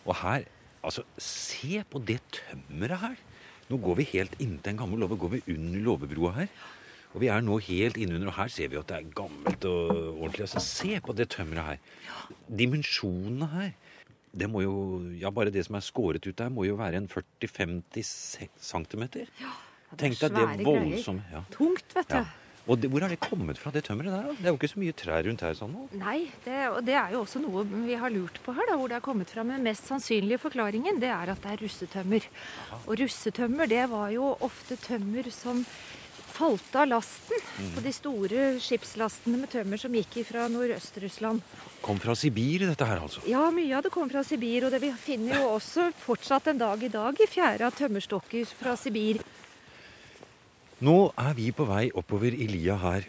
Og 0.04 0.16
her, 0.20 0.48
Altså, 0.88 1.04
se 1.20 1.82
på 1.92 2.00
det 2.00 2.22
tømmeret 2.32 3.02
her. 3.02 3.16
Nå 3.68 3.80
går 3.84 4.00
vi 4.00 4.08
helt 4.14 4.36
inntil 4.44 4.74
en 4.74 4.82
gammel 4.82 5.04
låve. 5.04 5.18
Går 5.20 5.34
vi 5.36 5.44
under 5.56 5.84
låvebrua 5.90 6.34
her. 6.40 6.52
Og 7.16 7.22
vi 7.24 7.30
er 7.32 7.44
nå 7.44 7.58
helt 7.64 7.98
innunder, 7.98 8.30
og 8.30 8.38
her 8.38 8.50
ser 8.52 8.72
vi 8.72 8.80
at 8.80 8.90
det 8.90 8.98
er 9.00 9.12
gammelt 9.16 9.68
og 9.68 9.92
ordentlig. 9.92 10.46
Altså, 10.46 10.64
se 10.64 11.00
på 11.04 11.16
det 11.18 11.30
tømmeret 11.34 11.72
her. 11.72 12.34
Dimensjonene 12.60 13.48
her. 13.54 13.72
Det 14.38 14.50
må 14.52 14.62
jo, 14.62 14.74
ja 15.18 15.32
Bare 15.34 15.50
det 15.54 15.64
som 15.66 15.80
er 15.80 15.86
skåret 15.86 16.28
ut 16.28 16.38
der, 16.38 16.52
må 16.54 16.68
jo 16.68 16.76
være 16.78 17.00
en 17.00 17.08
40-50 17.10 18.04
cm. 18.04 19.06
Ja, 19.42 19.54
det 19.88 19.96
er 19.96 20.02
Tenk 20.04 20.20
deg 20.22 20.36
det 20.36 20.68
voldsomme 20.68 21.24
ja. 21.32 21.42
Tungt, 21.56 21.96
vet 21.96 22.12
du. 22.12 22.20
Ja. 22.20 22.47
Og 22.68 22.80
det, 22.82 22.90
hvor 22.92 23.04
har 23.04 23.12
det 23.14 23.20
kommet 23.24 23.60
fra, 23.60 23.72
det 23.72 23.86
tømmeret 23.88 24.12
der? 24.12 24.26
da? 24.28 24.36
Det 24.38 24.48
er 24.50 24.52
jo 24.52 24.60
ikke 24.60 24.72
så 24.74 24.82
mye 24.82 24.96
trær 25.02 25.28
rundt 25.28 25.44
her 25.46 25.54
sånn 25.56 25.72
nå. 25.72 25.86
Nei, 26.02 26.18
det, 26.44 26.58
og 26.70 26.82
det 26.88 26.98
er 27.00 27.14
jo 27.16 27.22
også 27.24 27.42
noe 27.44 27.64
vi 27.88 28.00
har 28.00 28.12
lurt 28.12 28.42
på 28.44 28.56
her, 28.58 28.68
da, 28.70 28.76
hvor 28.80 28.92
det 28.92 28.98
er 29.00 29.06
kommet 29.06 29.32
fra. 29.32 29.46
Men 29.48 29.64
mest 29.66 29.88
sannsynlige 29.88 30.42
forklaringen 30.44 31.00
det 31.04 31.12
er 31.14 31.32
at 31.32 31.46
det 31.46 31.54
er 31.54 31.64
russetømmer. 31.64 32.28
Og 32.84 32.98
russetømmer 33.00 33.72
det 33.72 33.86
var 33.94 34.12
jo 34.16 34.34
ofte 34.48 34.80
tømmer 34.84 35.32
som 35.32 35.64
falt 36.38 36.76
av 36.78 36.86
lasten 36.92 37.46
på 37.74 37.82
de 37.82 37.94
store 37.96 38.44
skipslastene 38.62 39.40
med 39.42 39.50
tømmer 39.50 39.80
som 39.82 39.96
gikk 39.98 40.20
fra 40.28 40.46
Nordøst-Russland. 40.52 41.42
Kom 41.86 42.02
fra 42.04 42.14
Sibir, 42.18 42.68
dette 42.68 42.86
her, 42.86 43.02
altså. 43.02 43.24
Ja, 43.30 43.48
mye 43.54 43.80
av 43.80 43.88
det 43.88 43.94
kom 43.96 44.12
fra 44.12 44.22
Sibir, 44.28 44.68
og 44.68 44.76
det 44.76 44.84
vi 44.84 44.92
finner 45.02 45.40
jo 45.40 45.56
også 45.56 45.90
fortsatt 46.04 46.52
en 46.52 46.62
dag 46.62 46.84
i 46.84 46.92
dag 46.94 47.18
i 47.24 47.30
fjæra 47.32 47.72
tømmerstokker 47.74 48.46
fra 48.60 48.76
Sibir. 48.78 49.24
Nå 50.78 51.10
er 51.18 51.34
vi 51.34 51.48
på 51.58 51.66
vei 51.66 51.88
oppover 51.98 52.36
i 52.38 52.46
lia 52.52 52.76
her, 52.78 53.02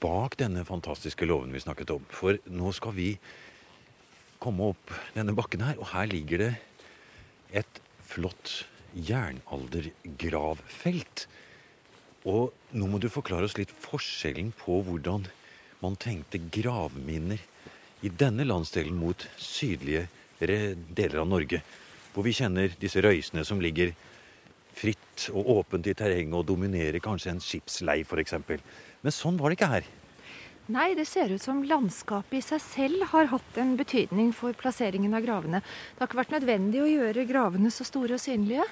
bak 0.00 0.34
denne 0.36 0.64
fantastiske 0.68 1.24
låven 1.24 1.52
vi 1.56 1.60
snakket 1.62 1.90
om. 1.94 2.02
For 2.12 2.36
nå 2.52 2.72
skal 2.76 2.92
vi 2.92 3.16
komme 4.42 4.66
opp 4.74 4.92
denne 5.14 5.32
bakken 5.32 5.62
her, 5.64 5.78
og 5.80 5.88
her 5.94 6.06
ligger 6.10 6.38
det 6.42 6.50
et 7.62 7.80
flott 8.04 8.66
jernaldergravfelt. 9.08 11.26
Og 12.28 12.52
nå 12.76 12.84
må 12.92 13.00
du 13.00 13.08
forklare 13.08 13.48
oss 13.48 13.56
litt 13.56 13.72
forskjellen 13.72 14.52
på 14.60 14.84
hvordan 14.84 15.24
man 15.80 15.96
tenkte 15.96 16.36
gravminner 16.52 17.40
i 18.04 18.12
denne 18.12 18.44
landsdelen 18.44 19.00
mot 19.00 19.16
sydligere 19.40 20.76
deler 20.92 21.24
av 21.24 21.28
Norge, 21.32 21.64
hvor 22.12 22.20
vi 22.28 22.36
kjenner 22.36 22.68
disse 22.76 23.00
røysene 23.00 23.48
som 23.48 23.64
ligger 23.64 23.96
fritt 25.14 25.34
og 25.34 25.46
åpent 25.58 25.86
i 25.86 25.94
terrenget 25.94 26.34
og 26.34 26.46
dominerer 26.46 27.00
kanskje 27.00 27.32
en 27.32 27.40
skipslei 27.40 28.02
f.eks. 28.04 28.34
Men 29.02 29.12
sånn 29.12 29.38
var 29.38 29.50
det 29.50 29.58
ikke 29.58 29.70
her. 29.70 29.84
Nei, 30.66 30.94
det 30.96 31.06
ser 31.06 31.28
ut 31.30 31.42
som 31.42 31.62
landskapet 31.62 32.38
i 32.38 32.42
seg 32.42 32.60
selv 32.60 33.04
har 33.12 33.28
hatt 33.28 33.58
en 33.58 33.76
betydning 33.76 34.32
for 34.32 34.54
plasseringen 34.54 35.12
av 35.14 35.22
gravene. 35.22 35.60
Det 35.60 36.00
har 36.00 36.08
ikke 36.08 36.22
vært 36.22 36.36
nødvendig 36.38 36.80
å 36.80 36.88
gjøre 36.88 37.26
gravene 37.28 37.70
så 37.70 37.84
store 37.84 38.16
og 38.16 38.22
synlige. 38.22 38.64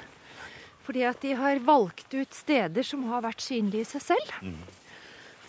Fordi 0.82 1.04
at 1.04 1.20
de 1.20 1.34
har 1.37 1.61
valgt 1.62 2.14
ut 2.14 2.32
steder 2.34 2.82
som 2.82 3.04
har 3.11 3.22
vært 3.22 3.44
synlige 3.44 3.84
i 3.84 3.90
seg 3.92 4.02
selv. 4.02 4.32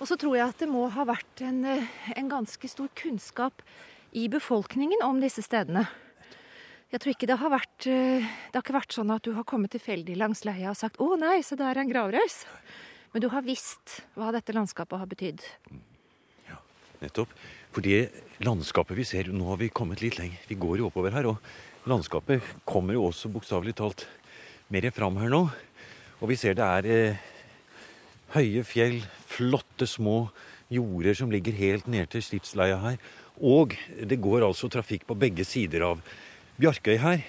Og 0.01 0.09
så 0.09 0.17
tror 0.19 0.35
jeg 0.35 0.51
at 0.51 0.59
det 0.59 0.67
må 0.67 0.83
ha 0.91 1.05
vært 1.07 1.41
en, 1.47 1.63
eh, 1.65 1.87
en 2.17 2.29
ganske 2.29 2.67
stor 2.67 2.89
kunnskap 2.93 3.63
i 4.11 4.27
befolkningen 4.27 5.01
om 5.01 5.21
disse 5.23 5.41
stedene. 5.41 5.87
Jeg 6.93 7.01
tror 7.01 7.15
ikke 7.15 7.25
det 7.25 7.39
har 7.41 7.49
vært 7.49 7.85
eh, 7.89 8.21
Det 8.21 8.53
har 8.59 8.61
ikke 8.61 8.75
vært 8.75 8.93
sånn 8.93 9.11
at 9.15 9.25
du 9.25 9.31
har 9.33 9.45
kommet 9.49 9.71
tilfeldig 9.73 10.13
langs 10.19 10.43
leia 10.45 10.69
og 10.69 10.77
sagt 10.77 10.99
'Å 11.01 11.17
nei, 11.17 11.41
se 11.41 11.57
der 11.57 11.73
er 11.73 11.81
en 11.81 11.89
gravrøys'. 11.89 12.43
Men 13.13 13.21
du 13.21 13.29
har 13.33 13.41
visst 13.41 14.03
hva 14.13 14.29
dette 14.33 14.53
landskapet 14.53 15.01
har 15.01 15.09
betydd. 15.09 15.41
Ja, 16.45 16.61
Nettopp. 17.01 17.33
For 17.73 17.81
det 17.81 18.11
landskapet 18.45 18.93
vi 18.93 19.05
ser 19.09 19.31
Nå 19.33 19.47
har 19.49 19.57
vi 19.57 19.73
kommet 19.73 20.01
litt 20.05 20.19
lenger. 20.19 20.37
Vi 20.45 20.55
går 20.55 20.77
jo 20.77 20.89
oppover 20.91 21.11
her, 21.11 21.25
og 21.25 21.37
landskapet 21.89 22.41
kommer 22.63 22.93
jo 22.93 23.09
også 23.09 23.31
bokstavelig 23.33 23.73
talt 23.73 24.05
mer 24.69 24.85
fram 24.91 25.17
her 25.17 25.29
nå. 25.33 25.49
Og 26.21 26.29
vi 26.29 26.37
ser 26.37 26.53
det 26.53 26.63
er 26.63 26.85
eh, 26.85 27.17
høye 28.37 28.61
fjell, 28.63 29.01
flotte 29.25 29.89
små 29.89 30.29
jorder 30.69 31.17
som 31.17 31.33
ligger 31.33 31.57
helt 31.57 31.87
ned 31.87 32.13
til 32.13 32.21
skipsleia 32.21 32.77
her. 32.77 33.01
Og 33.41 33.73
det 33.97 34.21
går 34.21 34.45
altså 34.45 34.69
trafikk 34.69 35.07
på 35.09 35.17
begge 35.17 35.43
sider 35.43 35.81
av 35.89 36.05
Bjarkøy 36.61 36.99
her. 37.01 37.23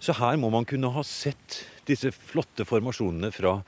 Så 0.00 0.14
her 0.16 0.38
må 0.40 0.48
man 0.48 0.64
kunne 0.64 0.88
ha 0.94 1.02
sett 1.04 1.64
disse 1.88 2.08
flotte 2.14 2.64
formasjonene 2.68 3.28
fra 3.34 3.58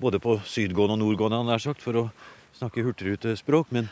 både 0.00 0.20
på 0.22 0.36
sydgående 0.46 0.94
og 0.94 1.00
nordgående, 1.02 1.40
nær 1.48 1.62
sagt, 1.62 1.82
for 1.82 1.98
å 1.98 2.04
snakke 2.54 2.84
hurtigrutespråk. 2.86 3.72
Men 3.74 3.88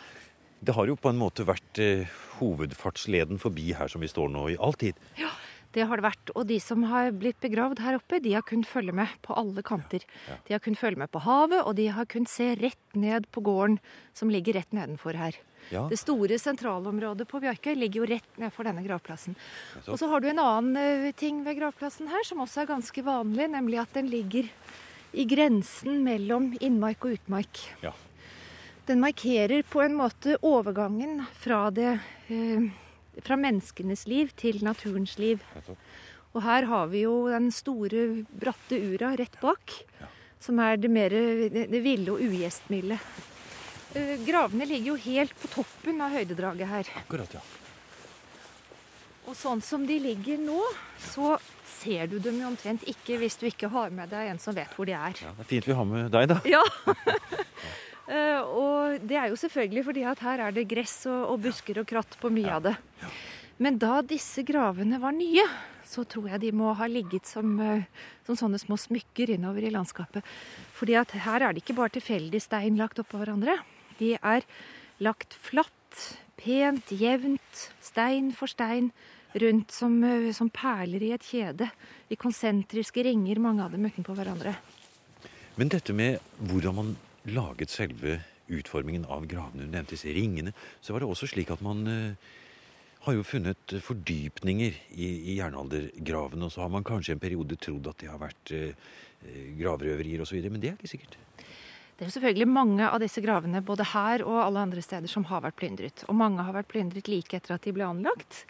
det 0.63 0.77
har 0.77 0.87
jo 0.87 0.95
på 1.01 1.11
en 1.11 1.19
måte 1.19 1.47
vært 1.49 1.81
eh, 1.83 2.07
hovedfartsleden 2.39 3.43
forbi 3.43 3.73
her 3.79 3.91
som 3.91 4.05
vi 4.05 4.11
står 4.11 4.31
nå, 4.31 4.45
i 4.53 4.59
all 4.63 4.79
tid. 4.79 4.99
Ja, 5.19 5.33
det 5.75 5.89
har 5.91 5.99
det 5.99 6.07
vært. 6.07 6.33
Og 6.39 6.47
de 6.49 6.61
som 6.63 6.87
har 6.91 7.11
blitt 7.19 7.41
begravd 7.43 7.83
her 7.83 7.99
oppe, 7.99 8.23
de 8.23 8.37
har 8.37 8.47
kunnet 8.47 8.71
følge 8.71 8.95
med 8.95 9.19
på 9.27 9.35
alle 9.43 9.67
kanter. 9.67 10.07
De 10.47 10.55
har 10.55 10.63
kunnet 10.63 10.81
følge 10.81 11.03
med 11.03 11.11
på 11.11 11.23
havet, 11.27 11.61
og 11.65 11.75
de 11.81 11.91
har 11.99 12.07
kunnet 12.11 12.31
se 12.31 12.53
rett 12.63 12.99
ned 12.99 13.27
på 13.35 13.43
gården 13.47 13.81
som 14.15 14.31
ligger 14.31 14.61
rett 14.61 14.71
nedenfor 14.77 15.19
her. 15.19 15.43
Ja. 15.75 15.85
Det 15.91 15.99
store 16.01 16.39
sentralområdet 16.41 17.29
på 17.29 17.41
Bjarkøy 17.43 17.75
ligger 17.77 18.03
jo 18.03 18.11
rett 18.15 18.41
nedfor 18.41 18.69
denne 18.69 18.85
gravplassen. 18.87 19.37
Og 19.87 19.99
så 20.01 20.09
har 20.11 20.23
du 20.23 20.29
en 20.31 20.43
annen 20.43 20.81
eh, 20.81 21.13
ting 21.17 21.43
ved 21.47 21.59
gravplassen 21.61 22.11
her 22.13 22.27
som 22.27 22.43
også 22.45 22.65
er 22.65 22.73
ganske 22.73 23.05
vanlig, 23.05 23.51
nemlig 23.53 23.81
at 23.83 23.97
den 23.97 24.11
ligger 24.13 24.49
i 25.13 25.25
grensen 25.29 26.03
mellom 26.05 26.53
innmark 26.61 27.07
og 27.07 27.19
utmark. 27.19 27.63
Ja. 27.85 27.95
Den 28.89 29.03
markerer 29.05 29.65
på 29.69 29.83
en 29.85 29.97
måte 29.99 30.39
overgangen 30.41 31.23
fra, 31.37 31.67
det, 31.71 31.99
eh, 32.33 32.69
fra 33.25 33.37
menneskenes 33.37 34.07
liv 34.09 34.33
til 34.37 34.63
naturens 34.65 35.19
liv. 35.21 35.45
Og 36.37 36.43
her 36.45 36.69
har 36.71 36.89
vi 36.93 37.03
jo 37.05 37.27
den 37.29 37.51
store, 37.53 38.25
bratte 38.33 38.79
ura 38.79 39.15
rett 39.17 39.37
bak, 39.43 39.75
som 40.41 40.61
er 40.63 40.77
det 40.81 40.91
mer 40.93 41.13
det, 41.13 41.67
det 41.73 41.83
ville 41.85 42.15
og 42.15 42.23
ugjestmilde. 42.25 42.99
Eh, 43.97 44.19
Gravene 44.27 44.67
ligger 44.69 44.93
jo 44.93 44.99
helt 45.09 45.33
på 45.41 45.49
toppen 45.53 46.01
av 46.05 46.13
høydedraget 46.13 46.69
her. 46.69 46.91
Akkurat, 47.01 47.39
ja. 47.39 47.43
Og 49.29 49.37
sånn 49.37 49.61
som 49.65 49.85
de 49.89 49.99
ligger 50.01 50.41
nå, 50.41 50.61
så 51.11 51.37
ser 51.79 52.09
du 52.09 52.17
dem 52.23 52.41
jo 52.41 52.49
omtrent 52.49 52.85
ikke 52.89 53.19
hvis 53.21 53.37
du 53.41 53.47
ikke 53.49 53.69
har 53.73 53.93
med 53.95 54.09
deg 54.13 54.31
en 54.33 54.41
som 54.41 54.57
vet 54.57 54.73
hvor 54.77 54.89
de 54.89 54.97
er. 54.97 55.19
ja. 55.21 55.33
Det 55.37 55.45
er 55.45 55.51
fint 55.53 55.69
vi 55.69 55.77
har 55.77 55.89
med 55.89 56.09
deg, 56.15 56.31
da. 56.33 56.41
Ja. 56.57 56.65
Eh, 58.09 58.41
og 58.41 59.03
det 59.05 59.19
er 59.21 59.27
jo 59.29 59.37
selvfølgelig 59.37 59.83
fordi 59.85 60.03
at 60.09 60.21
her 60.25 60.41
er 60.41 60.55
det 60.57 60.63
gress 60.71 60.95
og, 61.13 61.27
og 61.35 61.43
busker 61.45 61.83
og 61.83 61.85
kratt 61.91 62.15
på 62.17 62.31
mye 62.33 62.55
av 62.55 62.63
det. 62.65 62.73
Men 63.61 63.77
da 63.77 63.99
disse 64.01 64.41
gravene 64.49 64.97
var 65.03 65.13
nye, 65.13 65.45
så 65.85 66.07
tror 66.09 66.31
jeg 66.33 66.41
de 66.47 66.53
må 66.57 66.71
ha 66.79 66.89
ligget 66.89 67.29
som, 67.29 67.51
eh, 67.61 67.85
som 68.25 68.39
sånne 68.41 68.57
små 68.63 68.79
smykker 68.81 69.35
innover 69.35 69.67
i 69.69 69.75
landskapet. 69.75 70.25
Fordi 70.79 70.97
at 70.97 71.13
her 71.21 71.45
er 71.45 71.53
det 71.53 71.61
ikke 71.67 71.77
bare 71.77 71.93
tilfeldig 71.99 72.41
stein 72.41 72.81
lagt 72.81 73.05
oppå 73.05 73.21
hverandre. 73.21 73.59
De 73.99 74.15
er 74.17 74.47
lagt 75.03 75.35
flatt, 75.35 76.01
pent, 76.39 76.93
jevnt, 76.95 77.69
stein 77.83 78.33
for 78.37 78.51
stein, 78.51 78.93
rundt 79.39 79.75
som, 79.75 79.99
eh, 80.05 80.33
som 80.33 80.51
perler 80.51 81.03
i 81.03 81.13
et 81.13 81.23
kjede. 81.23 81.71
I 82.11 82.17
konsentriske 82.17 83.03
ringer, 83.05 83.39
mange 83.39 83.65
av 83.65 83.73
dem 83.73 83.85
utenpå 83.85 84.15
hverandre. 84.17 84.57
Men 85.57 85.69
dette 85.69 85.93
med 85.93 86.21
hvordan 86.39 86.75
man 86.75 86.97
laget 87.27 87.71
selve 87.71 88.21
utformingen 88.49 89.05
av 89.11 89.27
gravene, 89.29 89.67
du 89.67 89.73
nevnte 89.73 89.97
disse 89.97 90.13
ringene, 90.15 90.55
så 90.81 90.95
var 90.95 91.03
det 91.03 91.09
også 91.11 91.29
slik 91.29 91.51
at 91.53 91.63
man 91.65 91.87
eh, 91.87 92.29
har 93.05 93.17
jo 93.17 93.27
funnet 93.27 93.75
fordypninger 93.85 94.79
i, 94.97 95.09
i 95.33 95.37
jernaldergravene, 95.39 96.47
og 96.47 96.55
så 96.55 96.65
har 96.65 96.73
man 96.73 96.87
kanskje 96.87 97.17
en 97.17 97.23
periode 97.23 97.59
trodd 97.61 97.91
at 97.91 98.01
det 98.03 98.11
har 98.11 98.21
vært 98.23 98.55
eh, 98.57 98.73
eh, 99.27 99.51
gravrøverier 99.61 100.25
osv., 100.25 100.41
men 100.49 100.63
det 100.63 100.73
er 100.73 100.79
ikke 100.79 100.95
sikkert. 100.95 101.19
Det 101.99 102.05
er 102.05 102.13
jo 102.13 102.15
selvfølgelig 102.15 102.47
mange 102.47 102.87
av 102.87 103.01
disse 103.03 103.19
gravene 103.19 103.59
både 103.67 103.83
her 103.91 104.23
og 104.23 104.37
alle 104.39 104.63
andre 104.69 104.83
steder 104.85 105.11
som 105.11 105.25
har 105.27 105.43
vært 105.43 105.57
plyndret. 105.59 106.05
Og 106.07 106.15
mange 106.15 106.45
har 106.47 106.55
vært 106.55 106.71
plyndret 106.71 107.11
like 107.11 107.35
etter 107.35 107.57
at 107.57 107.67
de 107.67 107.73
ble 107.75 107.89
anlagt. 107.89 108.45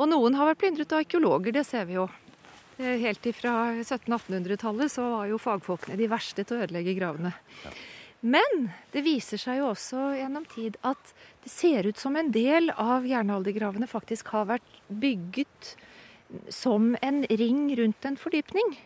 Og 0.00 0.08
noen 0.08 0.38
har 0.38 0.48
vært 0.48 0.62
plyndret 0.62 0.94
av 0.96 1.02
arkeologer, 1.02 1.52
det 1.52 1.66
ser 1.68 1.84
vi 1.90 1.98
jo. 1.98 2.06
Eh, 2.78 2.96
Helt 3.02 3.26
ifra 3.28 3.52
1700-1800-tallet 3.82 4.94
så 4.96 5.10
var 5.12 5.28
jo 5.28 5.42
fagfolkene 5.42 6.00
de 6.00 6.08
verste 6.08 6.40
til 6.40 6.56
å 6.56 6.64
ødelegge 6.64 6.96
gravene. 6.96 7.34
Men 8.24 8.70
det 8.94 9.04
viser 9.04 9.40
seg 9.40 9.60
jo 9.60 9.70
også 9.74 10.14
gjennom 10.16 10.48
tid 10.48 10.80
at 10.80 11.12
det 11.44 11.52
ser 11.52 11.84
ut 11.84 12.00
som 12.00 12.16
en 12.16 12.32
del 12.32 12.72
av 12.80 13.04
jernaldergravene 13.08 13.88
faktisk 13.92 14.32
har 14.32 14.48
vært 14.54 14.80
bygget 14.88 15.74
som 16.48 16.94
en 17.02 17.26
ring 17.28 17.66
rundt 17.76 18.08
en 18.08 18.16
fordypning. 18.20 18.76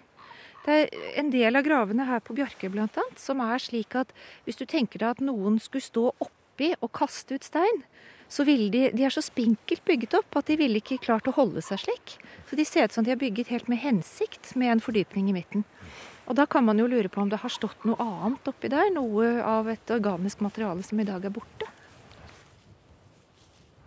Det 0.64 0.74
er 0.74 1.18
en 1.20 1.28
del 1.32 1.58
av 1.58 1.64
gravene 1.66 2.06
her 2.08 2.22
på 2.24 2.36
Bjarkøy 2.36 2.70
annet, 2.72 3.18
som 3.20 3.42
er 3.44 3.60
slik 3.60 3.96
at 4.00 4.14
hvis 4.46 4.56
du 4.56 4.64
tenker 4.64 5.02
deg 5.02 5.16
at 5.16 5.24
noen 5.24 5.58
skulle 5.60 5.84
stå 5.84 6.06
oppi 6.24 6.72
og 6.80 6.92
kaste 6.96 7.36
ut 7.36 7.44
stein, 7.44 7.82
så 8.32 8.46
ville 8.48 8.70
de, 8.72 8.86
de 8.96 9.04
er 9.04 9.12
så 9.12 9.22
spinkelt 9.22 9.84
bygget 9.84 10.16
opp 10.16 10.38
at 10.40 10.48
de 10.48 10.56
ville 10.58 10.80
ikke 10.80 11.02
klart 11.04 11.28
å 11.28 11.36
holde 11.36 11.60
seg 11.62 11.82
slik. 11.84 12.16
Så 12.48 12.56
de 12.56 12.64
ser 12.64 12.88
ut 12.88 12.96
som 12.96 13.04
de 13.04 13.12
har 13.12 13.20
bygget 13.20 13.52
helt 13.52 13.68
med 13.68 13.82
hensikt, 13.84 14.54
med 14.56 14.72
en 14.72 14.82
fordypning 14.82 15.28
i 15.28 15.36
midten. 15.36 15.66
Og 16.24 16.38
da 16.38 16.48
kan 16.48 16.64
man 16.64 16.80
jo 16.80 16.88
lure 16.88 17.10
på 17.12 17.20
om 17.20 17.28
det 17.28 17.42
har 17.42 17.52
stått 17.52 17.84
noe 17.84 18.00
annet 18.00 18.48
oppi 18.48 18.72
der, 18.72 18.88
noe 18.94 19.36
av 19.44 19.68
et 19.68 19.92
organisk 19.92 20.40
materiale 20.44 20.82
som 20.86 21.00
i 21.00 21.06
dag 21.08 21.28
er 21.28 21.34
borte. 21.34 21.68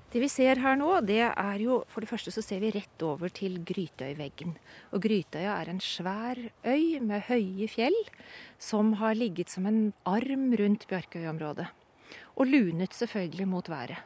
Det 0.07 0.21
vi 0.23 0.29
ser 0.31 0.61
her 0.63 0.77
nå, 0.79 1.01
det 1.03 1.19
er 1.27 1.57
jo 1.59 1.81
For 1.91 1.99
det 1.99 2.07
første 2.07 2.31
så 2.31 2.39
ser 2.45 2.61
vi 2.63 2.71
rett 2.71 3.03
over 3.03 3.27
til 3.27 3.59
Grytøyveggen. 3.67 4.53
Og 4.95 5.03
Grytøya 5.03 5.57
er 5.59 5.71
en 5.73 5.81
svær 5.83 6.39
øy 6.63 6.99
med 7.03 7.27
høye 7.27 7.67
fjell 7.67 7.97
som 8.57 8.93
har 9.01 9.19
ligget 9.19 9.51
som 9.51 9.67
en 9.67 9.91
arm 10.07 10.53
rundt 10.55 10.87
Bjarkøy-området. 10.87 11.67
Og 12.39 12.47
lunet 12.47 12.95
selvfølgelig 12.95 13.47
mot 13.51 13.67
været. 13.67 13.99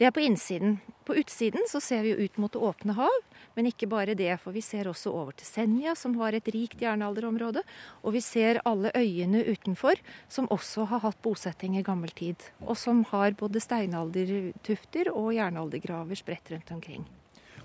Det 0.00 0.06
er 0.08 0.14
på 0.16 0.22
innsiden. 0.24 0.78
På 1.04 1.12
utsiden 1.20 1.66
så 1.68 1.76
ser 1.84 2.06
vi 2.06 2.14
ut 2.16 2.38
mot 2.40 2.48
det 2.54 2.60
åpne 2.64 2.94
hav. 2.96 3.16
Men 3.52 3.66
ikke 3.68 3.84
bare 3.90 4.14
det, 4.16 4.30
for 4.40 4.56
vi 4.56 4.62
ser 4.64 4.88
også 4.88 5.12
over 5.12 5.36
til 5.36 5.44
Senja, 5.44 5.92
som 5.92 6.14
har 6.16 6.32
et 6.32 6.48
rikt 6.54 6.80
jernalderområde. 6.80 7.60
Og 8.00 8.16
vi 8.16 8.22
ser 8.24 8.62
alle 8.64 8.94
øyene 8.96 9.44
utenfor, 9.44 10.00
som 10.32 10.48
også 10.48 10.86
har 10.88 11.04
hatt 11.04 11.20
bosetting 11.20 11.76
i 11.76 11.84
gammel 11.84 12.16
tid. 12.16 12.48
Og 12.64 12.80
som 12.80 13.04
har 13.12 13.36
både 13.36 13.60
steinaldertufter 13.60 15.12
og 15.12 15.34
jernaldergraver 15.36 16.16
spredt 16.16 16.48
rundt 16.54 16.72
omkring. 16.72 17.04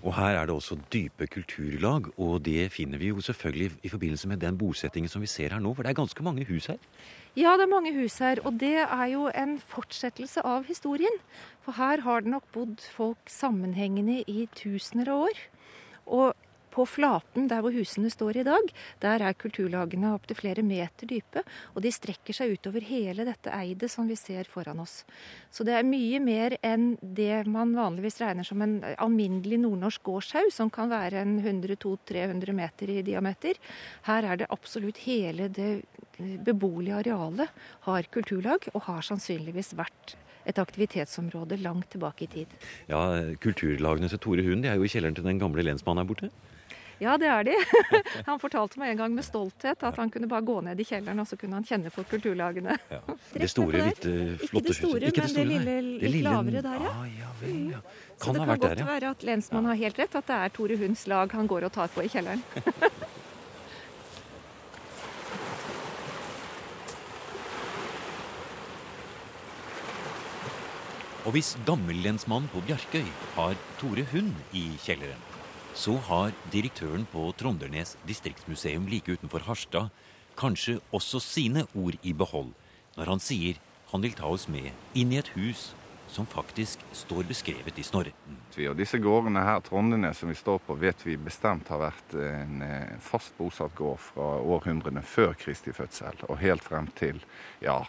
Og 0.04 0.12
her 0.18 0.36
er 0.36 0.44
det 0.44 0.54
også 0.54 0.76
dype 0.92 1.26
kulturlag, 1.32 2.12
og 2.20 2.44
det 2.44 2.68
finner 2.70 3.00
vi 3.00 3.14
jo 3.14 3.24
selvfølgelig 3.24 3.78
i 3.82 3.88
forbindelse 3.88 4.28
med 4.28 4.44
den 4.44 4.58
bosettingen 4.60 5.08
som 5.08 5.24
vi 5.24 5.30
ser 5.30 5.56
her 5.56 5.62
nå, 5.64 5.72
for 5.72 5.82
det 5.82 5.90
er 5.90 6.02
ganske 6.04 6.22
mange 6.22 6.44
hus 6.44 6.68
her. 6.68 6.76
Ja, 7.36 7.50
det 7.60 7.66
er 7.66 7.68
mange 7.68 7.90
hus 7.92 8.14
her, 8.24 8.38
og 8.48 8.54
det 8.62 8.78
er 8.80 9.08
jo 9.12 9.26
en 9.28 9.58
fortsettelse 9.60 10.40
av 10.40 10.64
historien. 10.70 11.18
For 11.60 11.76
her 11.76 12.00
har 12.00 12.22
det 12.24 12.32
nok 12.32 12.46
bodd 12.54 12.80
folk 12.94 13.28
sammenhengende 13.28 14.22
i 14.24 14.46
tusener 14.56 15.10
av 15.12 15.26
år. 15.26 15.42
Og 16.06 16.45
på 16.76 16.84
flaten 16.88 17.48
der 17.50 17.62
hvor 17.64 17.74
husene 17.74 18.10
står 18.12 18.42
i 18.42 18.46
dag, 18.46 18.70
der 19.02 19.24
er 19.24 19.36
kulturlagene 19.38 20.12
opptil 20.16 20.38
flere 20.38 20.64
meter 20.66 21.08
dype. 21.08 21.42
Og 21.74 21.82
de 21.84 21.92
strekker 21.94 22.36
seg 22.36 22.56
utover 22.56 22.84
hele 22.84 23.26
dette 23.28 23.52
eidet 23.54 23.90
som 23.92 24.08
vi 24.08 24.18
ser 24.20 24.48
foran 24.50 24.82
oss. 24.84 24.98
Så 25.50 25.64
det 25.66 25.76
er 25.76 25.88
mye 25.88 26.20
mer 26.22 26.58
enn 26.66 26.94
det 27.00 27.46
man 27.48 27.74
vanligvis 27.76 28.20
regner 28.22 28.46
som 28.46 28.62
en 28.64 28.78
alminnelig 28.96 29.60
nordnorsk 29.62 30.04
gårdshaug, 30.06 30.52
som 30.52 30.72
kan 30.72 30.92
være 30.92 31.22
en 31.24 31.38
100-200-300 31.40 32.56
meter 32.56 32.92
i 32.92 33.02
diameter. 33.06 33.60
Her 34.08 34.32
er 34.32 34.42
det 34.42 34.52
absolutt 34.52 35.00
hele 35.06 35.48
det 35.52 35.70
beboelige 36.16 37.00
arealet 37.02 37.66
har 37.88 38.12
kulturlag, 38.12 38.68
og 38.74 38.86
har 38.88 39.04
sannsynligvis 39.04 39.74
vært 39.76 40.16
et 40.46 40.58
aktivitetsområde 40.62 41.58
langt 41.62 41.90
tilbake 41.94 42.26
i 42.26 42.30
tid. 42.30 42.52
Ja, 42.90 43.00
Kulturlagene 43.42 44.10
til 44.12 44.22
Tore 44.22 44.44
Hund 44.46 44.62
de 44.64 44.70
er 44.70 44.78
jo 44.78 44.86
i 44.86 44.90
kjelleren 44.92 45.16
til 45.16 45.26
den 45.26 45.40
gamle 45.42 45.64
lensmannen 45.66 46.04
her 46.04 46.10
borte. 46.10 46.30
Ja, 46.98 47.16
det 47.20 47.28
er 47.28 47.44
de. 47.44 47.54
Han 48.28 48.40
fortalte 48.40 48.80
meg 48.80 48.94
en 48.94 49.00
gang 49.02 49.16
med 49.16 49.26
stolthet 49.26 49.82
at 49.84 49.98
han 50.00 50.10
kunne 50.12 50.28
bare 50.30 50.44
gå 50.46 50.56
ned 50.64 50.80
i 50.80 50.86
kjelleren, 50.88 51.20
og 51.20 51.28
så 51.28 51.36
kunne 51.36 51.58
han 51.58 51.66
kjenne 51.66 51.92
på 51.92 52.04
kulturlagene. 52.08 52.78
Ja. 52.92 53.00
Det 53.42 53.50
store, 53.52 53.82
litt 53.90 54.00
flotte 54.00 54.72
huset. 54.72 55.04
Ikke 55.10 55.26
det 55.26 55.30
store, 55.30 55.44
men 55.50 55.66
det 55.66 55.76
lille, 55.76 55.76
litt 56.16 56.24
lavere 56.24 56.62
der, 56.64 56.78
ja. 56.86 56.94
Ah, 56.94 57.04
ja, 57.12 57.34
vel, 57.42 57.60
ja. 57.74 57.82
Kan 58.16 58.32
så 58.32 58.32
det 58.32 58.40
kan 58.40 58.48
godt 58.54 58.64
der, 58.64 58.80
ja. 58.80 58.88
være 58.88 59.12
at 59.12 59.28
lensmannen 59.28 59.70
har 59.74 59.80
helt 59.82 60.00
rett, 60.00 60.16
at 60.16 60.30
det 60.30 60.40
er 60.40 60.56
Tore 60.56 60.80
Hunds 60.80 61.04
lag 61.12 61.36
han 61.36 61.52
går 61.52 61.68
og 61.68 61.76
tar 61.76 61.92
på 61.92 62.06
i 62.06 62.10
kjelleren. 62.12 62.42
Og 71.26 71.32
hvis 71.34 71.56
gammellensmannen 71.66 72.46
på 72.52 72.60
Bjarkøy 72.68 73.06
har 73.34 73.56
Tore 73.80 74.04
Hund 74.12 74.36
i 74.54 74.68
kjelleren, 74.78 75.35
så 75.76 75.98
har 76.08 76.32
direktøren 76.52 77.04
på 77.12 77.28
Trondernes 77.36 77.96
distriktsmuseum 78.08 78.86
like 78.88 79.12
utenfor 79.12 79.44
Harstad 79.44 79.90
kanskje 80.36 80.78
også 80.96 81.20
sine 81.20 81.66
ord 81.76 81.98
i 82.02 82.14
behold 82.16 82.54
når 82.96 83.12
han 83.12 83.20
sier 83.20 83.60
han 83.90 84.02
vil 84.04 84.16
ta 84.16 84.28
oss 84.32 84.46
med 84.48 84.70
inn 84.96 85.12
i 85.12 85.20
et 85.20 85.28
hus 85.36 85.70
som 86.08 86.26
faktisk 86.26 86.80
står 86.96 87.26
beskrevet 87.28 87.76
i 87.78 87.84
Snorre. 87.84 88.12
Og 88.56 88.76
disse 88.78 88.98
gårdene 89.02 89.42
her, 89.44 89.60
Trondenes, 89.66 90.20
som 90.22 90.30
vi 90.30 90.36
står 90.38 90.62
på, 90.64 90.76
vet 90.80 91.02
vi 91.04 91.18
bestemt 91.20 91.68
har 91.68 91.82
vært 91.82 92.14
en 92.16 92.62
eh, 92.64 92.94
fast 93.02 93.34
bosatt 93.36 93.74
gård 93.76 94.00
fra 94.00 94.28
århundrene 94.40 95.02
før 95.04 95.34
Kristi 95.36 95.74
fødsel 95.76 96.24
og 96.30 96.40
helt 96.40 96.64
frem 96.64 96.88
til 96.96 97.20
ja, 97.60 97.82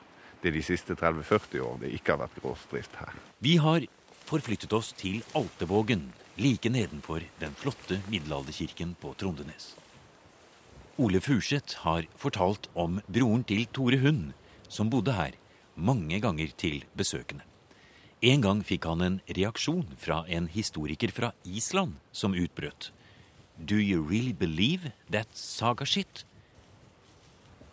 det 0.44 0.54
de 0.58 0.64
siste 0.66 0.98
30-40 0.98 1.64
år 1.64 1.80
det 1.86 1.94
ikke 1.96 2.16
har 2.18 2.26
vært 2.26 2.42
gårdsdrift 2.44 3.00
her. 3.00 3.16
Vi 3.40 3.58
har 3.64 3.88
forflyttet 4.28 4.74
oss 4.76 4.92
til 4.98 5.22
Altevågen, 5.38 6.10
like 6.38 6.70
nedenfor 6.70 7.24
den 7.40 7.54
flotte 7.58 8.00
middelalderkirken 8.12 8.96
på 9.02 9.14
Trondenes. 9.18 9.74
Ole 10.98 11.22
Furseth 11.22 11.82
har 11.84 12.06
fortalt 12.18 12.70
om 12.74 13.00
broren 13.08 13.44
til 13.46 13.66
Tore 13.74 13.98
Hund, 14.02 14.34
som 14.70 14.90
bodde 14.90 15.14
her 15.18 15.38
mange 15.76 16.20
ganger 16.22 16.54
til 16.58 16.84
besøkende. 16.98 17.46
En 18.22 18.42
gang 18.42 18.64
fikk 18.66 18.86
han 18.90 19.04
en 19.06 19.18
reaksjon 19.30 19.86
fra 20.02 20.24
en 20.28 20.48
historiker 20.50 21.14
fra 21.14 21.32
Island 21.46 21.98
som 22.12 22.34
utbrøt. 22.34 22.92
Do 23.58 23.78
you 23.78 24.02
really 24.02 24.34
believe 24.34 24.92
that 25.10 25.30
saga 25.38 25.86
shit? 25.86 26.26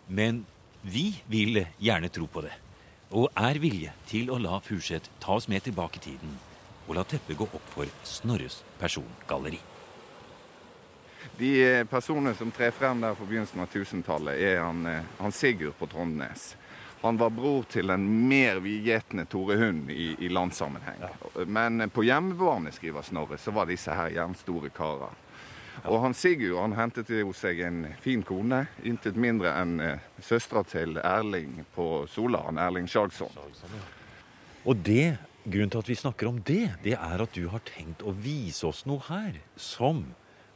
Men 0.07 0.45
vi 0.83 1.15
vil 1.29 1.65
gjerne 1.81 2.09
tro 2.13 2.29
på 2.29 2.45
det, 2.45 2.53
og 3.09 3.31
er 3.37 3.61
villige 3.61 3.93
til 4.09 4.29
å 4.29 4.41
la 4.41 4.59
Furseth 4.61 5.09
ta 5.21 5.37
oss 5.37 5.49
med 5.49 5.65
tilbake 5.65 5.97
i 6.01 6.05
tiden 6.11 6.37
og 6.87 6.95
la 6.97 7.03
teppet 7.03 7.37
gå 7.37 7.47
opp 7.47 7.71
for 7.73 7.89
Snorres 8.03 8.61
persongalleri. 8.79 9.61
De 11.37 11.79
eh, 11.79 11.83
personene 11.85 12.35
som 12.35 12.51
trer 12.51 12.71
frem 12.71 13.01
der 13.01 13.15
på 13.15 13.25
begynnelsen 13.25 13.59
av 13.59 13.67
1000-tallet, 13.67 14.37
er 14.39 14.61
han, 14.61 14.85
eh, 14.85 15.01
han, 15.17 15.31
Sigurd 15.31 15.75
på 15.79 15.87
Trondnes. 15.91 16.55
Han 17.01 17.17
var 17.17 17.29
bror 17.29 17.65
til 17.69 17.91
den 17.91 18.05
mer 18.29 18.61
vidgjetne 18.63 19.25
Tore 19.29 19.57
Hund 19.59 19.91
i, 19.91 20.15
i 20.19 20.29
landssammenheng. 20.29 21.03
Ja. 21.03 21.45
Men 21.45 21.89
på 21.89 22.05
hjemmebane, 22.07 22.71
skriver 22.71 23.03
Snorre, 23.05 23.37
så 23.37 23.51
var 23.51 23.67
disse 23.69 23.93
her 23.93 24.13
jernstore 24.15 24.71
karer. 24.73 25.13
Ja. 25.83 25.89
Og 25.91 25.99
han 26.05 26.15
Sigurd 26.15 26.61
han 26.61 26.77
hentet 26.77 27.11
jo 27.11 27.33
seg 27.35 27.59
en 27.67 27.83
fin 28.01 28.23
kone, 28.23 28.63
intet 28.87 29.19
mindre 29.19 29.51
enn 29.59 29.79
eh, 29.83 30.09
søstera 30.23 30.63
til 30.63 31.01
Erling 31.03 31.65
på 31.75 32.05
Sola, 32.09 32.45
han 32.47 32.61
Erling 32.63 32.87
Skjalgsson. 32.87 33.35
Og 34.65 34.85
det 34.87 35.17
Grunnen 35.45 35.69
til 35.69 35.83
at 35.83 35.89
vi 35.91 35.95
snakker 35.99 36.25
om 36.25 36.39
det, 36.41 36.63
det 36.81 36.95
er 36.97 37.21
at 37.21 37.35
du 37.37 37.43
har 37.51 37.61
tenkt 37.67 38.01
å 38.01 38.15
vise 38.17 38.65
oss 38.65 38.81
noe 38.89 39.03
her 39.05 39.35
som 39.61 40.01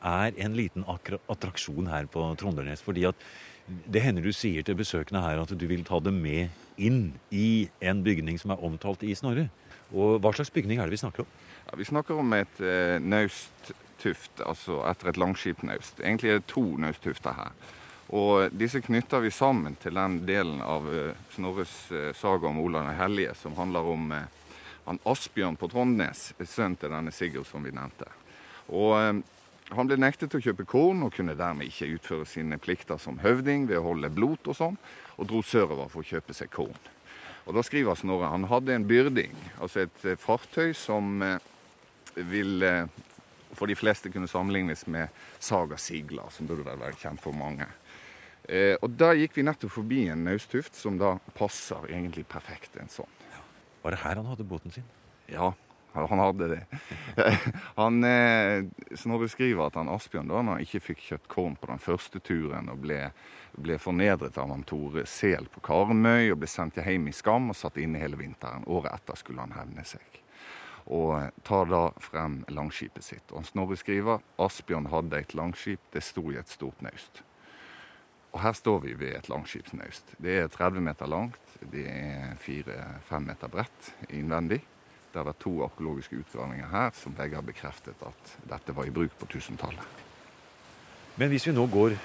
er 0.02 0.34
en 0.42 0.56
liten 0.58 0.86
attraksjon 0.90 1.92
her 1.92 2.08
på 2.10 2.24
Trondernes. 2.40 2.82
Fordi 2.82 3.06
at 3.12 3.28
det 3.70 4.02
hender 4.02 4.26
du 4.26 4.34
sier 4.34 4.66
til 4.66 4.80
besøkende 4.80 5.22
her 5.22 5.42
at 5.44 5.54
du 5.54 5.66
vil 5.70 5.86
ta 5.86 6.00
dem 6.02 6.18
med 6.24 6.50
inn 6.82 7.12
i 7.30 7.70
en 7.86 8.02
bygning 8.02 8.40
som 8.42 8.56
er 8.56 8.64
omtalt 8.66 9.06
i 9.06 9.14
Snorre. 9.14 9.50
Og 9.94 10.18
Hva 10.24 10.32
slags 10.34 10.54
bygning 10.54 10.80
er 10.80 10.90
det 10.90 10.98
vi 10.98 11.04
snakker 11.04 11.26
om? 11.26 11.36
Ja, 11.68 11.78
vi 11.78 11.86
snakker 11.86 12.18
om 12.18 12.34
et 12.34 12.62
eh, 12.66 12.98
nausttuft, 12.98 14.42
altså 14.42 14.82
etter 14.90 15.12
et 15.12 15.22
langskipnaust. 15.22 16.02
Egentlig 16.02 16.34
er 16.34 16.42
det 16.42 16.50
to 16.50 16.66
nausttufter 16.82 17.38
her. 17.38 17.54
Og 18.10 18.50
disse 18.58 18.82
knytter 18.82 19.22
vi 19.22 19.30
sammen 19.30 19.78
til 19.78 19.94
den 19.94 20.24
delen 20.26 20.64
av 20.66 20.90
eh, 20.90 21.14
Snorres 21.36 21.78
eh, 21.94 22.10
saga 22.18 22.50
om 22.50 22.58
Olav 22.64 22.90
den 22.90 22.98
hellige 22.98 23.38
som 23.38 23.58
handler 23.60 23.86
om 23.94 24.12
eh, 24.18 24.39
han 24.90 25.00
Asbjørn 25.06 25.58
på 25.60 25.68
Trondnes, 25.70 26.32
sønnen 26.42 26.78
til 26.82 26.90
denne 26.90 27.12
Sigurd 27.14 27.46
som 27.46 27.62
vi 27.66 27.74
nevnte. 27.76 28.10
Og 28.74 28.96
eh, 28.98 29.20
Han 29.70 29.86
ble 29.86 30.00
nektet 30.02 30.34
å 30.34 30.40
kjøpe 30.42 30.66
korn 30.66 31.04
og 31.06 31.14
kunne 31.14 31.36
dermed 31.38 31.70
ikke 31.70 31.92
utføre 31.94 32.26
sine 32.26 32.58
plikter 32.58 32.98
som 32.98 33.20
høvding 33.22 33.68
ved 33.70 33.78
å 33.78 33.84
holde 33.86 34.10
blot 34.10 34.50
og 34.50 34.58
sånn, 34.58 34.80
og 35.22 35.28
dro 35.30 35.44
sørover 35.46 35.92
for 35.94 36.02
å 36.02 36.10
kjøpe 36.10 36.34
seg 36.34 36.50
korn. 36.50 36.88
Og 37.46 37.54
Da 37.54 37.62
skriver 37.62 38.00
Snorre 38.00 38.32
han 38.34 38.48
hadde 38.50 38.74
en 38.74 38.88
byrding, 38.90 39.36
altså 39.62 39.84
et 39.86 40.08
eh, 40.10 40.18
fartøy 40.18 40.74
som 40.74 41.22
eh, 41.22 41.38
vil 42.34 42.66
for 43.54 43.70
de 43.70 43.78
fleste 43.78 44.10
kunne 44.10 44.30
sammenlignes 44.30 44.88
med 44.90 45.14
Saga 45.38 45.78
Sigla, 45.78 46.26
som 46.34 46.50
burde 46.50 46.66
være 46.66 46.98
kjent 46.98 47.22
for 47.22 47.38
mange. 47.38 47.66
og 48.82 48.90
Da 48.98 49.14
gikk 49.18 49.38
vi 49.38 49.46
nettopp 49.46 49.74
forbi 49.74 50.04
en 50.10 50.26
nausttuft 50.26 50.78
som 50.78 50.98
da 50.98 51.16
passer 51.38 51.90
egentlig 51.90 52.26
perfekt 52.30 52.78
en 52.82 52.90
sånn. 52.90 53.20
Var 53.84 53.96
det 53.96 54.04
her 54.04 54.20
han 54.20 54.30
hadde 54.30 54.48
båten 54.48 54.72
sin? 54.72 54.88
Ja, 55.30 55.54
han 55.94 56.20
hadde 56.20 56.48
det. 56.48 56.66
Han, 57.76 58.04
eh, 58.04 58.66
Snorre 58.96 59.30
skriver 59.30 59.68
at 59.68 59.76
han 59.76 59.90
Asbjørn 59.90 60.30
da 60.30 60.42
han 60.42 60.62
ikke 60.62 60.82
fikk 60.92 61.02
kjøpt 61.08 61.30
korn 61.32 61.56
på 61.60 61.70
den 61.72 61.82
første 61.82 62.22
turen 62.22 62.70
og 62.70 62.84
ble, 62.84 63.00
ble 63.58 63.78
fornedret 63.82 64.38
av 64.38 64.52
han 64.54 64.66
Tore 64.70 65.06
Sel 65.10 65.50
på 65.50 65.64
Karmøy 65.66 66.30
og 66.30 66.40
ble 66.44 66.50
sendt 66.50 66.78
hjem 66.78 67.10
i 67.10 67.16
skam 67.16 67.50
og 67.50 67.58
satt 67.58 67.80
inne 67.82 68.02
hele 68.02 68.20
vinteren. 68.20 68.68
Året 68.70 69.00
etter 69.00 69.18
skulle 69.18 69.46
han 69.46 69.58
hevne 69.58 69.86
seg. 69.88 70.22
Og 70.94 71.16
eh, 71.18 71.32
tar 71.48 71.70
da 71.72 71.88
frem 72.04 72.44
langskipet 72.54 73.06
sitt. 73.06 73.34
Og 73.34 73.48
Snorre 73.50 73.80
skriver 73.80 74.22
Asbjørn 74.42 74.92
hadde 74.94 75.24
et 75.24 75.36
langskip, 75.38 75.82
det 75.94 76.06
sto 76.06 76.30
i 76.30 76.38
et 76.38 76.54
stort 76.54 76.86
naust. 76.86 77.24
Og 78.30 78.42
her 78.44 78.54
står 78.54 78.84
vi 78.84 78.94
ved 78.98 79.16
et 79.18 79.30
langskipsnaust. 79.32 80.14
Det 80.22 80.36
er 80.44 80.52
30 80.54 80.84
meter 80.86 81.10
langt, 81.10 81.56
det 81.72 81.88
er 81.90 82.36
4-5 82.44 83.26
meter 83.26 83.50
bredt 83.52 83.94
innvendig. 84.14 84.62
Det 85.10 85.18
har 85.18 85.26
vært 85.32 85.42
to 85.42 85.56
arkeologiske 85.66 86.20
utgravinger 86.22 86.70
her 86.70 86.94
som 86.94 87.16
begge 87.18 87.40
har 87.40 87.46
bekreftet 87.46 87.98
at 88.06 88.36
dette 88.52 88.76
var 88.78 88.86
i 88.86 88.94
bruk 88.94 89.16
på 89.18 89.26
1000-tallet. 89.26 90.06
Men 91.20 91.32
hvis 91.34 91.50
vi 91.50 91.56
nå 91.56 91.66
går 91.68 91.98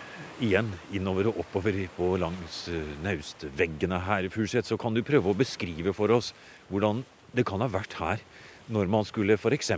igjen 0.42 0.72
innover 0.96 1.28
og 1.30 1.42
oppover 1.44 1.76
på 1.94 2.14
langs 2.18 2.64
eh, 2.72 2.96
naustveggene 3.04 4.00
her, 4.08 4.26
Furseth, 4.32 4.66
så 4.72 4.78
kan 4.80 4.96
du 4.96 5.04
prøve 5.06 5.30
å 5.30 5.38
beskrive 5.38 5.92
for 5.94 6.10
oss 6.16 6.32
hvordan 6.70 7.04
det 7.36 7.44
kan 7.46 7.62
ha 7.62 7.68
vært 7.70 7.94
her 8.00 8.24
når 8.72 8.88
man 8.88 9.04
skulle 9.04 9.36
f.eks. 9.36 9.72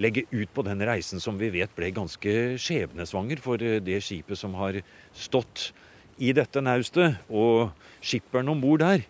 legge 0.00 0.24
ut 0.32 0.50
på 0.54 0.64
den 0.64 0.80
reisen 0.86 1.20
som 1.20 1.36
vi 1.40 1.50
vet 1.52 1.72
ble 1.76 1.90
ganske 1.94 2.56
skjebnesvanger 2.60 3.42
for 3.44 3.60
eh, 3.60 3.82
det 3.84 4.00
skipet 4.04 4.40
som 4.40 4.56
har 4.56 4.80
stått 5.12 5.72
i 6.22 6.30
dette 6.32 6.62
naustet, 6.62 7.18
og 7.28 7.74
skipperen 8.04 8.52
om 8.52 8.60
bord 8.62 8.84
der. 8.84 9.02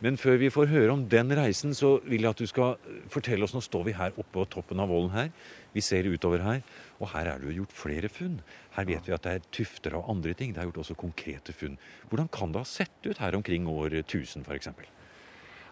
Men 0.00 0.18
før 0.20 0.36
vi 0.40 0.50
får 0.52 0.68
høre 0.68 0.92
om 0.92 1.06
den 1.08 1.32
reisen, 1.36 1.72
så 1.76 1.94
vil 2.04 2.26
jeg 2.26 2.34
at 2.34 2.40
du 2.40 2.48
skal 2.48 2.74
fortelle 3.12 3.46
oss 3.46 3.54
Nå 3.56 3.62
står 3.64 3.86
vi 3.86 3.94
her 3.96 4.12
oppe 4.12 4.28
på 4.34 4.44
toppen 4.52 4.80
av 4.82 4.90
vollen 4.92 5.14
her. 5.14 5.30
Vi 5.72 5.84
ser 5.84 6.08
utover 6.08 6.44
her, 6.44 6.60
og 7.00 7.10
her 7.14 7.30
er 7.30 7.40
det 7.40 7.48
jo 7.48 7.62
gjort 7.62 7.76
flere 7.76 8.10
funn. 8.12 8.36
Her 8.76 8.88
vet 8.88 9.08
vi 9.08 9.16
at 9.16 9.24
det 9.24 9.32
er 9.38 9.48
tufter 9.52 9.96
og 9.96 10.10
andre 10.12 10.36
ting. 10.36 10.52
Det 10.52 10.60
er 10.60 10.68
gjort 10.68 10.82
også 10.84 10.98
konkrete 11.00 11.56
funn. 11.56 11.78
Hvordan 12.10 12.28
kan 12.32 12.52
det 12.52 12.64
ha 12.64 12.68
sett 12.68 13.08
ut 13.08 13.20
her 13.24 13.36
omkring 13.36 13.68
år 13.72 14.02
1000 14.02 14.44
f.eks.? 14.44 14.95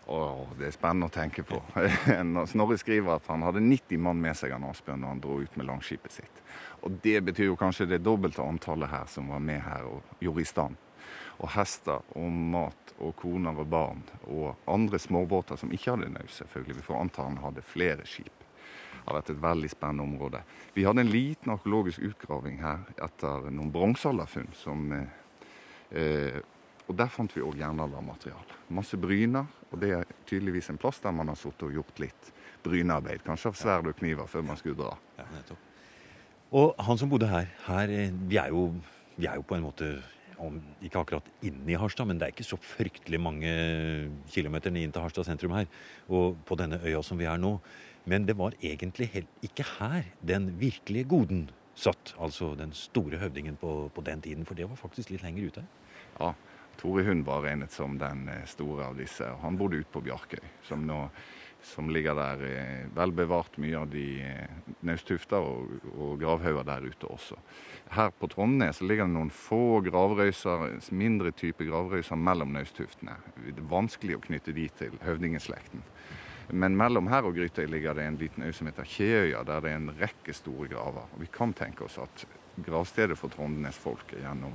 Åh, 0.07 0.49
det 0.59 0.67
er 0.69 0.75
spennende 0.75 1.09
å 1.09 1.13
tenke 1.13 1.43
på. 1.49 1.63
Snorre 2.53 2.77
skriver 2.81 3.17
at 3.17 3.29
han 3.33 3.45
hadde 3.47 3.63
90 3.65 4.01
mann 4.05 4.21
med 4.21 4.37
seg 4.37 4.53
av 4.53 4.67
Asbjørn 4.69 5.01
når 5.01 5.15
han 5.15 5.23
dro 5.25 5.39
ut 5.41 5.57
med 5.57 5.69
langskipet 5.71 6.13
sitt. 6.13 6.43
Og 6.85 6.99
Det 7.03 7.21
betyr 7.25 7.49
jo 7.49 7.57
kanskje 7.57 7.89
det 7.89 8.03
dobbelte 8.05 8.45
antallet 8.45 8.93
her 8.93 9.09
som 9.09 9.33
var 9.33 9.41
med 9.41 9.63
her 9.65 9.89
og 9.89 10.21
gjorde 10.21 10.45
i 10.45 10.51
stand. 10.51 10.77
Og 11.41 11.49
hester 11.57 12.05
og 12.21 12.31
mat 12.53 12.95
og 13.01 13.17
koner 13.17 13.57
og 13.57 13.69
barn 13.73 14.05
og 14.29 14.69
andre 14.71 15.01
småbåter 15.01 15.59
som 15.59 15.73
ikke 15.73 15.95
hadde 15.95 16.13
naus, 16.13 16.37
selvfølgelig. 16.37 16.77
Vi 16.77 16.87
får 16.87 17.01
anta 17.01 17.25
han 17.25 17.41
hadde 17.41 17.65
flere 17.65 18.05
skip. 18.07 18.45
Det 19.05 19.09
har 19.09 19.19
vært 19.19 19.33
et 19.35 19.43
veldig 19.43 19.69
spennende 19.73 20.05
område. 20.05 20.45
Vi 20.77 20.85
hadde 20.85 21.03
en 21.05 21.13
liten 21.13 21.53
arkeologisk 21.53 22.05
utgraving 22.13 22.61
her 22.61 22.85
etter 23.05 23.51
noen 23.51 23.73
bronsealderfunn 23.73 24.53
som 24.57 24.87
eh, 24.95 26.39
og 26.85 26.97
Der 26.99 27.09
fant 27.09 27.33
vi 27.33 27.41
òg 27.41 27.57
jernaldermateriale. 27.57 28.59
Masse 28.77 28.99
bryner, 29.01 29.47
og 29.71 29.81
det 29.81 29.93
er 29.97 30.11
tydeligvis 30.29 30.69
en 30.71 30.81
plass 30.81 31.01
der 31.01 31.15
man 31.17 31.31
har 31.33 31.39
sittet 31.41 31.65
og 31.65 31.73
gjort 31.73 32.01
litt 32.03 32.33
brynearbeid. 32.65 33.23
Kanskje 33.25 33.53
av 33.53 33.57
sverd 33.57 33.89
og 33.89 33.97
kniver 33.97 34.29
før 34.29 34.45
man 34.45 34.61
skulle 34.61 34.77
dra. 34.77 34.93
Ja, 35.19 35.25
nettopp. 35.33 35.71
og 36.55 36.75
han 36.87 36.99
som 37.01 37.09
bodde 37.09 37.27
her, 37.27 37.49
her 37.67 37.89
eh, 37.91 38.13
vi, 38.29 38.37
er 38.37 38.53
jo, 38.53 38.69
vi 39.17 39.27
er 39.27 39.41
jo 39.41 39.47
på 39.49 39.57
en 39.57 39.65
måte 39.65 39.89
om, 40.39 40.61
ikke 40.85 41.01
akkurat 41.01 41.29
inne 41.47 41.73
i 41.73 41.79
Harstad, 41.79 42.07
men 42.07 42.19
det 42.19 42.27
er 42.27 42.35
ikke 42.35 42.47
så 42.47 42.59
fryktelig 42.61 43.21
mange 43.23 43.51
kilometer 44.31 44.75
inn 44.75 44.93
til 44.93 45.03
Harstad 45.03 45.27
sentrum 45.29 45.57
her. 45.57 45.67
Og 46.09 46.37
på 46.45 46.59
denne 46.61 46.81
øya 46.85 47.03
som 47.03 47.19
vi 47.19 47.29
er 47.31 47.41
nå. 47.41 47.57
Men 48.05 48.27
det 48.29 48.37
var 48.37 48.53
egentlig 48.61 49.09
ikke 49.43 49.65
her 49.79 50.11
den 50.21 50.51
virkelige 50.61 51.09
goden 51.09 51.47
satt. 51.75 52.13
Altså 52.21 52.53
den 52.59 52.75
store 52.77 53.19
høvdingen 53.23 53.57
på, 53.57 53.89
på 53.95 54.05
den 54.05 54.21
tiden, 54.21 54.45
for 54.45 54.55
det 54.55 54.69
var 54.69 54.77
faktisk 54.77 55.15
litt 55.15 55.25
lenger 55.25 55.49
ute. 55.49 55.65
Ja, 56.21 56.35
Tore 56.81 57.05
Hund 57.07 57.25
var 57.27 57.45
regnet 57.45 57.73
som 57.73 57.99
den 57.99 58.29
eh, 58.29 58.45
store 58.51 58.91
av 58.91 58.99
disse. 58.99 59.29
Han 59.43 59.59
bodde 59.61 59.81
ute 59.83 59.93
på 59.93 60.03
Bjarkøy, 60.05 60.43
som, 60.67 60.85
nå, 60.87 60.99
som 61.65 61.89
ligger 61.93 62.17
der 62.19 62.45
eh, 62.49 62.83
vel 62.97 63.15
bevart 63.17 63.57
mye 63.63 63.79
av 63.81 63.89
de 63.93 64.07
naustufter 64.85 65.45
og, 65.45 65.89
og 65.95 66.19
gravhauger 66.23 66.67
der 66.69 66.89
ute 66.91 67.11
også. 67.11 67.39
Her 67.95 68.13
på 68.19 68.29
Trondnes 68.33 68.83
ligger 68.83 69.09
det 69.09 69.17
noen 69.17 69.33
få 69.33 69.81
gravrøyser, 69.87 70.67
mindre 70.97 71.33
type 71.37 71.67
gravrøyser 71.69 72.21
mellom 72.21 72.55
naustuftene. 72.57 73.17
Det 73.41 73.57
er 73.57 73.73
vanskelig 73.73 74.19
å 74.19 74.25
knytte 74.29 74.57
de 74.57 74.69
til 74.83 75.01
høvdingeslekten. 75.05 75.85
Men 76.53 76.77
mellom 76.77 77.09
her 77.09 77.25
og 77.25 77.39
Grytøy 77.39 77.65
ligger 77.71 77.97
det 77.97 78.05
en 78.05 78.19
liten 78.21 78.45
øy 78.45 78.53
som 78.53 78.69
heter 78.69 78.85
Kjeøya, 78.89 79.45
der 79.49 79.63
det 79.65 79.71
er 79.71 79.79
en 79.81 79.95
rekke 79.97 80.35
store 80.37 80.69
graver. 80.69 81.09
Og 81.15 81.23
vi 81.23 81.31
kan 81.33 81.55
tenke 81.57 81.87
oss 81.87 81.97
at 82.03 82.27
gravstedet 82.67 83.17
for 83.19 83.33
Trondnes 83.33 83.79
folk 83.81 84.13
gjennom 84.13 84.53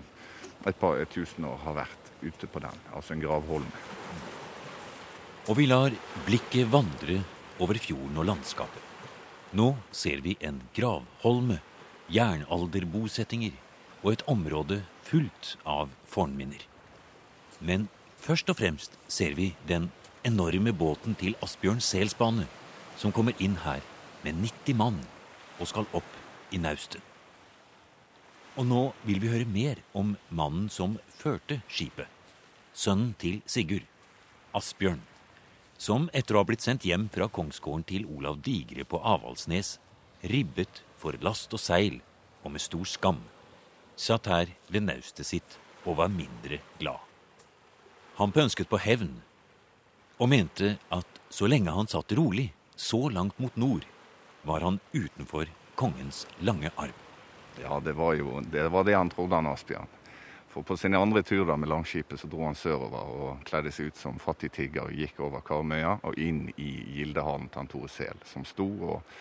et 0.68 0.78
par 0.80 1.00
tusen 1.10 1.48
år 1.50 1.58
har 1.64 1.78
vært 1.82 2.09
ute 2.22 2.48
på 2.48 2.62
den, 2.64 2.84
altså 2.96 3.16
en 3.16 3.24
gravholme. 3.24 3.84
Og 5.50 5.58
vi 5.58 5.66
lar 5.70 5.96
blikket 6.28 6.70
vandre 6.72 7.22
over 7.60 7.80
fjorden 7.82 8.20
og 8.22 8.28
landskapet. 8.30 8.84
Nå 9.58 9.72
ser 9.92 10.22
vi 10.22 10.36
en 10.46 10.62
gravholme, 10.76 11.58
jernalderbosettinger 12.14 13.56
og 14.04 14.12
et 14.14 14.26
område 14.30 14.84
fullt 15.10 15.56
av 15.66 15.90
fornminner. 16.10 16.62
Men 17.60 17.88
først 18.22 18.50
og 18.52 18.60
fremst 18.62 18.96
ser 19.12 19.34
vi 19.40 19.54
den 19.68 19.90
enorme 20.28 20.74
båten 20.76 21.18
til 21.18 21.36
Asbjørn 21.44 21.82
Selsbane, 21.82 22.46
som 23.00 23.14
kommer 23.16 23.34
inn 23.40 23.58
her 23.66 23.82
med 24.24 24.38
90 24.44 24.78
mann 24.78 25.00
og 25.60 25.72
skal 25.72 25.90
opp 25.98 26.18
i 26.54 26.62
naustet. 26.62 27.09
Og 28.60 28.66
nå 28.68 28.80
vil 29.08 29.22
vi 29.24 29.30
høre 29.32 29.48
mer 29.48 29.80
om 29.96 30.18
mannen 30.36 30.66
som 30.68 30.98
førte 31.16 31.62
skipet. 31.72 32.10
Sønnen 32.76 33.14
til 33.20 33.38
Sigurd, 33.48 33.86
Asbjørn, 34.56 35.00
som 35.80 36.10
etter 36.12 36.36
å 36.36 36.42
ha 36.42 36.48
blitt 36.50 36.66
sendt 36.66 36.84
hjem 36.84 37.06
fra 37.14 37.30
kongsgården 37.32 37.86
til 37.88 38.10
Olav 38.12 38.42
Digre 38.44 38.84
på 38.84 39.00
Avaldsnes, 39.00 39.78
ribbet 40.28 40.84
for 41.00 41.16
last 41.24 41.56
og 41.56 41.64
seil 41.64 42.02
og 42.44 42.52
med 42.52 42.64
stor 42.64 42.84
skam, 42.84 43.24
satt 43.96 44.28
her 44.28 44.52
ved 44.68 44.90
naustet 44.90 45.32
sitt 45.32 45.60
og 45.86 46.02
var 46.04 46.12
mindre 46.12 46.60
glad. 46.82 47.00
Han 48.20 48.36
pønsket 48.36 48.68
på 48.68 48.84
hevn 48.84 49.22
og 50.20 50.34
mente 50.36 50.76
at 50.92 51.22
så 51.32 51.48
lenge 51.48 51.72
han 51.72 51.88
satt 51.88 52.12
rolig, 52.20 52.50
så 52.76 53.08
langt 53.08 53.40
mot 53.40 53.56
nord, 53.56 53.88
var 54.44 54.68
han 54.68 54.84
utenfor 54.92 55.48
kongens 55.80 56.26
lange 56.44 56.76
arm. 56.76 57.06
Ja, 57.62 57.80
det 57.84 57.94
var 57.98 58.14
jo 58.14 58.40
det, 58.52 58.68
var 58.70 58.84
det 58.88 58.96
han 58.96 59.10
trodde, 59.10 59.36
han 59.36 59.50
Asbjørn. 59.52 59.88
For 60.50 60.66
på 60.66 60.78
sin 60.78 60.96
andre 60.98 61.22
tur 61.24 61.46
da 61.46 61.56
med 61.58 61.70
Langskipet 61.70 62.20
så 62.20 62.28
dro 62.28 62.42
han 62.48 62.56
sørover 62.58 63.12
og 63.14 63.44
kledde 63.46 63.72
seg 63.72 63.92
ut 63.92 64.00
som 64.00 64.18
fattig 64.22 64.50
tigger 64.56 64.88
og 64.88 64.96
gikk 64.98 65.20
over 65.22 65.44
Karmøya 65.46 66.00
og 66.02 66.18
inn 66.18 66.48
i 66.58 66.72
gildehallen 66.96 67.52
til 67.52 67.62
han 67.62 67.70
Tore 67.70 67.90
Sel, 67.94 68.18
som 68.26 68.48
sto 68.48 68.66
og 68.66 69.14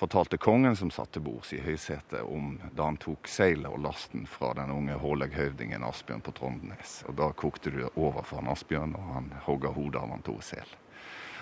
fortalte 0.00 0.40
kongen 0.40 0.78
som 0.80 0.88
satt 0.88 1.12
til 1.12 1.26
bords 1.26 1.52
i 1.52 1.60
høysetet, 1.60 2.22
om 2.24 2.54
da 2.72 2.86
han 2.88 2.96
tok 2.96 3.28
seilet 3.28 3.68
og 3.68 3.82
lasten 3.84 4.24
fra 4.24 4.54
den 4.56 4.72
unge 4.72 4.96
håleghøvdingen 4.96 5.84
Asbjørn 5.84 6.24
på 6.24 6.32
Trondenes. 6.38 7.02
Og 7.10 7.18
da 7.20 7.28
kokte 7.36 7.72
det 7.74 7.90
over 7.92 8.24
for 8.24 8.40
han 8.40 8.48
Asbjørn, 8.48 8.96
og 8.96 9.10
han 9.18 9.28
hogga 9.44 9.74
hodet 9.76 10.00
av 10.00 10.14
han 10.14 10.24
Tore 10.24 10.46
Sel. 10.46 10.72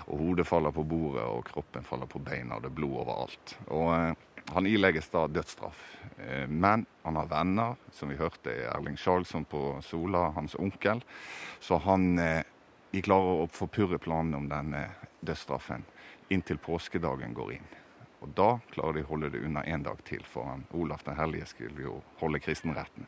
Og 0.08 0.22
hodet 0.22 0.46
faller 0.48 0.72
på 0.72 0.86
bordet, 0.88 1.24
og 1.24 1.44
kroppen 1.48 1.84
faller 1.84 2.08
på 2.08 2.20
beina, 2.24 2.56
og 2.56 2.64
det 2.64 2.70
er 2.72 2.78
blod 2.78 3.00
overalt. 3.04 3.56
Og 3.68 3.90
eh, 3.92 4.44
han 4.54 4.66
ilegges 4.66 5.10
da 5.12 5.26
dødsstraff. 5.28 5.82
Eh, 6.16 6.46
men 6.48 6.86
han 7.04 7.18
har 7.20 7.28
venner, 7.28 7.76
som 7.92 8.08
vi 8.08 8.16
hørte 8.16 8.54
Erling 8.72 8.96
Charlesson 8.96 9.44
på 9.44 9.76
Sola, 9.84 10.30
hans 10.38 10.56
onkel. 10.56 11.02
Så 11.60 11.76
han 11.84 12.14
eh, 12.22 12.40
de 12.90 13.02
klarer 13.04 13.42
å 13.42 13.48
forpurre 13.52 13.98
planene 14.00 14.38
om 14.40 14.46
denne 14.48 14.86
dødsstraffen 15.20 15.84
inntil 16.32 16.60
påskedagen 16.60 17.34
går 17.36 17.58
inn. 17.58 17.68
Og 18.24 18.32
da 18.36 18.48
klarer 18.72 18.96
de 18.96 19.04
å 19.04 19.10
holde 19.12 19.30
det 19.34 19.42
unna 19.44 19.62
én 19.68 19.84
dag 19.84 20.00
til, 20.08 20.24
for 20.26 20.48
han, 20.48 20.64
Olaf 20.74 21.04
den 21.06 21.18
hellige 21.18 21.50
skulle 21.52 21.84
jo 21.84 21.98
holde 22.22 22.40
kristenretten. 22.42 23.06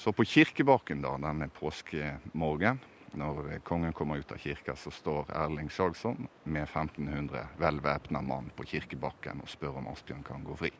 Så 0.00 0.14
på 0.16 0.24
kirkebaken 0.24 1.02
da, 1.04 1.16
denne 1.20 1.50
påskemorgen, 1.58 2.80
når 3.18 3.58
kongen 3.66 3.92
kommer 3.92 4.20
ut 4.20 4.32
av 4.32 4.38
kirka, 4.38 4.76
så 4.76 4.90
står 4.90 5.32
Erling 5.34 5.70
Sjagsson 5.70 6.28
med 6.44 6.62
1500 6.62 7.46
vel 7.58 7.80
mann 8.20 8.50
på 8.56 8.64
kirkebakken 8.64 9.42
og 9.42 9.48
spør 9.48 9.80
om 9.80 9.88
Asbjørn 9.92 10.22
kan 10.26 10.44
gå 10.44 10.56
fri. 10.56 10.70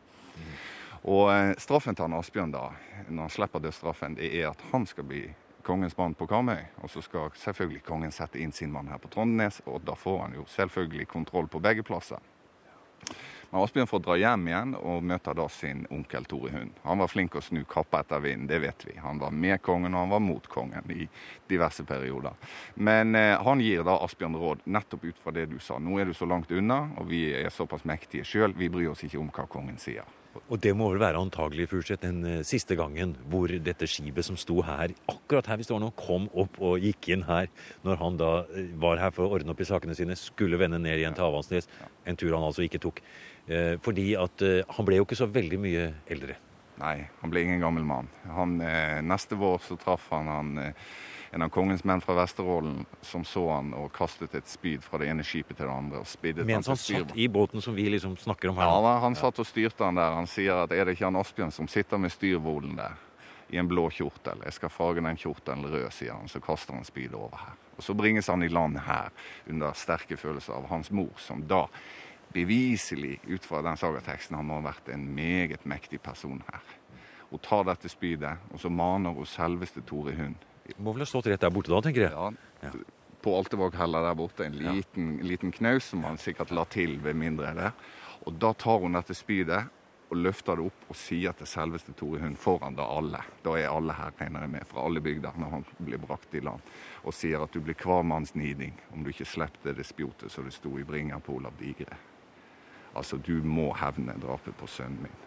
Og 1.01 1.31
eh, 1.33 1.53
straffen 1.57 1.95
til 1.95 2.05
han 2.05 2.17
Asbjørn 2.17 2.53
da, 2.53 2.67
når 3.09 3.27
han 3.27 3.33
slipper 3.33 3.63
dødsstraffen, 3.63 4.15
det 4.15 4.29
er 4.37 4.51
at 4.51 4.61
han 4.71 4.85
skal 4.85 5.07
bli 5.09 5.23
kongens 5.65 5.97
mann 5.97 6.13
på 6.13 6.27
Karmøy. 6.29 6.61
Og 6.81 6.89
så 6.89 7.01
skal 7.01 7.33
selvfølgelig 7.37 7.83
kongen 7.85 8.13
sette 8.13 8.39
inn 8.41 8.53
sin 8.53 8.71
mann 8.73 8.89
her 8.91 9.01
på 9.01 9.09
Trondenes, 9.13 9.61
og 9.65 9.81
da 9.85 9.95
får 9.97 10.19
han 10.25 10.37
jo 10.37 10.45
selvfølgelig 10.49 11.07
kontroll 11.09 11.49
på 11.49 11.61
begge 11.63 11.83
plasser. 11.83 12.21
Men 13.51 13.65
Asbjørn 13.65 13.87
får 13.87 13.99
dra 13.99 14.15
hjem 14.15 14.45
igjen 14.47 14.69
og 14.79 15.03
møter 15.03 15.35
da 15.35 15.45
sin 15.51 15.81
onkel 15.91 16.23
Tore 16.31 16.53
Hund. 16.53 16.77
Han 16.85 17.01
var 17.03 17.09
flink 17.11 17.35
å 17.35 17.41
snu 17.43 17.65
kappa 17.67 17.99
etter 17.99 18.23
vinden, 18.23 18.47
det 18.47 18.61
vet 18.63 18.85
vi. 18.87 18.95
Han 19.03 19.19
var 19.19 19.35
med 19.35 19.59
kongen 19.65 19.91
og 19.91 20.05
han 20.05 20.13
var 20.13 20.23
mot 20.23 20.47
kongen 20.47 20.87
i 20.95 21.09
diverse 21.51 21.83
perioder. 21.83 22.37
Men 22.79 23.11
eh, 23.19 23.35
han 23.43 23.59
gir 23.59 23.83
da 23.83 23.97
Asbjørn 24.05 24.39
råd 24.39 24.63
nettopp 24.71 25.03
ut 25.03 25.19
fra 25.19 25.35
det 25.35 25.49
du 25.51 25.59
sa. 25.59 25.81
Nå 25.83 25.99
er 25.99 26.07
du 26.07 26.15
så 26.15 26.29
langt 26.31 26.51
unna, 26.55 26.85
og 26.95 27.11
vi 27.11 27.25
er 27.35 27.51
såpass 27.51 27.83
mektige 27.83 28.23
sjøl, 28.23 28.55
vi 28.55 28.71
bryr 28.71 28.93
oss 28.93 29.03
ikke 29.03 29.19
om 29.19 29.27
hva 29.35 29.49
kongen 29.51 29.79
sier. 29.81 30.07
Og 30.47 30.59
det 30.63 30.71
må 30.77 30.87
vel 30.91 31.01
være 31.01 31.19
antagelig 31.19 31.67
Furseth, 31.71 32.05
den 32.05 32.21
uh, 32.23 32.37
siste 32.47 32.77
gangen 32.79 33.17
hvor 33.31 33.51
dette 33.51 33.87
skipet 33.89 34.23
som 34.27 34.37
sto 34.39 34.61
her, 34.63 34.93
akkurat 35.11 35.49
her 35.51 35.59
vi 35.59 35.67
står 35.67 35.81
nå, 35.83 35.89
kom 35.99 36.29
opp 36.31 36.59
og 36.63 36.79
gikk 36.79 37.09
inn 37.11 37.25
her 37.27 37.49
når 37.83 37.99
han 37.99 38.21
da 38.21 38.31
uh, 38.47 38.61
var 38.79 39.01
her 39.03 39.11
for 39.15 39.27
å 39.27 39.35
ordne 39.35 39.51
opp 39.51 39.63
i 39.63 39.67
sakene 39.67 39.97
sine, 39.97 40.15
skulle 40.19 40.59
vende 40.61 40.79
ned 40.79 41.01
igjen 41.01 41.17
til 41.17 41.27
Avaldsnes. 41.27 41.67
En 42.07 42.19
tur 42.19 42.31
han 42.35 42.47
altså 42.47 42.63
ikke 42.63 42.79
tok. 42.83 43.03
Eh, 43.51 43.75
fordi 43.81 44.13
at 44.19 44.43
eh, 44.45 44.61
han 44.77 44.87
ble 44.87 44.99
jo 44.99 45.07
ikke 45.07 45.17
så 45.19 45.29
veldig 45.31 45.59
mye 45.61 45.87
eldre. 46.13 46.37
Nei, 46.81 46.95
han 47.21 47.33
ble 47.33 47.43
ingen 47.45 47.63
gammel 47.63 47.85
mann. 47.85 48.09
Han, 48.31 48.59
eh, 48.63 49.01
neste 49.05 49.37
vår 49.39 49.59
så 49.65 49.77
traff 49.81 50.07
han, 50.13 50.29
han 50.31 50.73
en 51.31 51.41
av 51.41 51.49
kongens 51.49 51.83
menn 51.87 52.01
fra 52.03 52.13
Vesterålen 52.17 52.81
som 53.01 53.23
så 53.25 53.45
han 53.53 53.71
og 53.77 53.91
kastet 53.95 54.33
et 54.35 54.49
spyd 54.51 54.83
fra 54.83 54.99
det 54.99 55.07
ene 55.07 55.23
skipet 55.23 55.55
til 55.55 55.69
det 55.69 55.73
andre. 55.73 56.01
og 56.03 56.25
Mens 56.43 56.67
han, 56.67 56.75
han 56.75 56.81
satt 56.81 57.15
i 57.15 57.27
båten 57.31 57.63
som 57.63 57.75
vi 57.75 57.87
liksom 57.89 58.17
snakker 58.19 58.51
om 58.51 58.59
her? 58.59 58.67
Ja, 58.67 58.97
han 59.05 59.15
satt 59.15 59.39
og 59.39 59.47
styrte 59.47 59.87
han 59.87 59.95
der. 59.95 60.17
Han 60.17 60.27
sier 60.27 60.65
at 60.65 60.75
er 60.75 60.85
det 60.85 60.97
ikke 60.97 61.07
han 61.07 61.19
Asbjørn 61.21 61.55
som 61.55 61.71
sitter 61.71 62.01
med 62.03 62.11
styrvolen 62.11 62.75
der 62.75 62.99
i 63.51 63.59
en 63.61 63.71
blå 63.71 63.87
kjortel? 63.95 64.43
Jeg 64.43 64.57
skal 64.59 64.75
farge 64.75 65.05
den 65.07 65.19
kjortelen 65.23 65.71
rød, 65.71 65.87
sier 65.95 66.19
han. 66.19 66.27
Så 66.27 66.43
kaster 66.43 66.75
han 66.75 66.87
spydet 66.87 67.15
over 67.15 67.39
her. 67.45 67.55
Og 67.77 67.83
Så 67.83 67.95
bringes 67.95 68.27
han 68.27 68.43
i 68.43 68.51
land 68.51 68.77
her 68.83 69.09
under 69.47 69.71
sterke 69.73 70.19
følelser 70.19 70.59
av 70.59 70.67
hans 70.67 70.91
mor, 70.91 71.15
som 71.17 71.47
da 71.47 71.63
beviselig, 72.33 73.19
ut 73.27 73.45
fra 73.45 73.63
den 73.63 73.79
sagateksten, 73.79 74.35
har 74.35 74.43
ha 74.43 74.61
vært 74.67 74.91
en 74.91 75.07
meget 75.15 75.65
mektig 75.65 76.01
person 76.03 76.43
her. 76.51 76.61
Hun 77.31 77.39
tar 77.39 77.63
dette 77.63 77.89
spydet, 77.89 78.39
og 78.51 78.59
så 78.59 78.69
maner 78.69 79.15
hun 79.15 79.25
selveste 79.27 79.81
Tore 79.87 80.15
Hund. 80.15 80.35
Må 80.77 80.93
vel 80.93 81.05
ha 81.05 81.09
stått 81.09 81.29
rett 81.31 81.41
der 81.41 81.53
borte 81.53 81.73
da, 81.73 81.81
tenker 81.83 82.07
jeg. 82.07 82.13
Ja, 82.61 82.71
På 83.21 83.35
Altevågheller 83.37 84.05
der 84.07 84.17
borte, 84.17 84.45
en 84.45 84.57
liten, 84.57 85.11
liten 85.25 85.51
knaus 85.53 85.91
som 85.91 86.05
han 86.07 86.17
sikkert 86.21 86.53
la 86.55 86.65
til 86.69 86.97
ved 87.03 87.17
mindre 87.17 87.53
det. 87.57 87.71
Og 88.25 88.37
da 88.41 88.53
tar 88.53 88.81
hun 88.81 88.97
dette 88.97 89.17
spydet 89.17 89.63
og 90.11 90.19
løfter 90.19 90.59
det 90.59 90.65
opp 90.67 90.89
og 90.91 90.97
sier 90.99 91.35
til 91.39 91.47
selveste 91.47 91.93
Tore 91.95 92.19
Hund 92.19 92.35
foran 92.39 92.75
da 92.75 92.83
alle, 92.83 93.21
da 93.45 93.53
er 93.55 93.71
alle 93.71 93.95
her, 93.95 94.11
regner 94.19 94.43
jeg 94.43 94.51
med, 94.57 94.67
fra 94.67 94.83
alle 94.83 95.03
bygder 95.03 95.37
når 95.39 95.53
han 95.55 95.65
blir 95.79 96.01
brakt 96.03 96.35
i 96.35 96.41
land, 96.43 96.65
og 97.07 97.15
sier 97.15 97.43
at 97.45 97.53
du 97.55 97.61
blir 97.63 97.79
hver 97.79 98.03
om 98.03 99.03
du 99.03 99.09
ikke 99.09 99.25
slepte 99.25 99.73
det 99.73 99.87
spjotet 99.87 100.31
som 100.31 100.43
det 100.43 100.53
sto 100.53 100.77
i 100.77 100.83
bringeren 100.83 101.23
på 101.23 101.37
Olav 101.39 101.55
Digre. 101.59 101.95
Altså, 102.93 103.17
du 103.17 103.39
må 103.43 103.71
hevne 103.79 104.17
drapet 104.19 104.55
på 104.59 104.67
sønnen 104.67 105.07
min. 105.07 105.19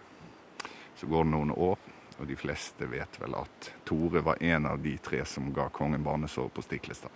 Så 0.97 1.07
går 1.07 1.25
det 1.25 1.33
noen 1.33 1.51
år, 1.57 1.79
og 2.19 2.29
de 2.31 2.37
fleste 2.39 2.87
vet 2.91 3.19
vel 3.21 3.35
at 3.39 3.71
Tore 3.89 4.23
var 4.25 4.43
en 4.43 4.67
av 4.71 4.83
de 4.83 4.95
tre 5.03 5.25
som 5.27 5.51
ga 5.55 5.69
kongen 5.75 6.05
barnesår 6.07 6.49
på 6.55 6.63
Stiklestad. 6.63 7.11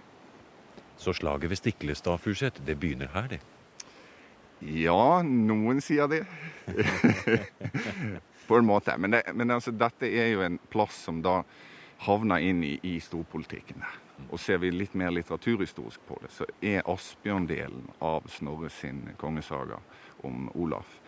Så 0.99 1.15
slaget 1.15 1.51
ved 1.51 1.61
Stiklestad, 1.61 2.19
Furseth, 2.21 2.63
det 2.67 2.79
begynner 2.81 3.13
her, 3.15 3.29
det? 3.31 3.41
Ja, 4.59 5.23
noen 5.23 5.79
sier 5.85 6.11
det. 6.11 6.25
på 8.49 8.57
en 8.59 8.67
måte. 8.67 8.97
Men, 8.99 9.15
det, 9.15 9.23
men 9.35 9.51
altså, 9.55 9.71
dette 9.71 10.11
er 10.11 10.33
jo 10.33 10.43
en 10.43 10.59
plass 10.73 11.05
som 11.07 11.23
da 11.23 11.43
havner 12.03 12.43
inn 12.43 12.65
i, 12.67 12.75
i 12.83 12.97
storpolitikken. 13.03 13.85
Og 14.33 14.41
ser 14.43 14.59
vi 14.63 14.73
litt 14.75 14.97
mer 14.99 15.13
litteraturhistorisk 15.15 16.03
på 16.09 16.19
det, 16.23 16.33
så 16.35 16.47
er 16.59 16.87
Asbjørn-delen 16.91 17.87
av 18.03 18.27
Snorre 18.33 18.71
sin 18.73 19.05
kongesaga 19.21 19.79
om 20.27 20.49
Olaf 20.59 20.99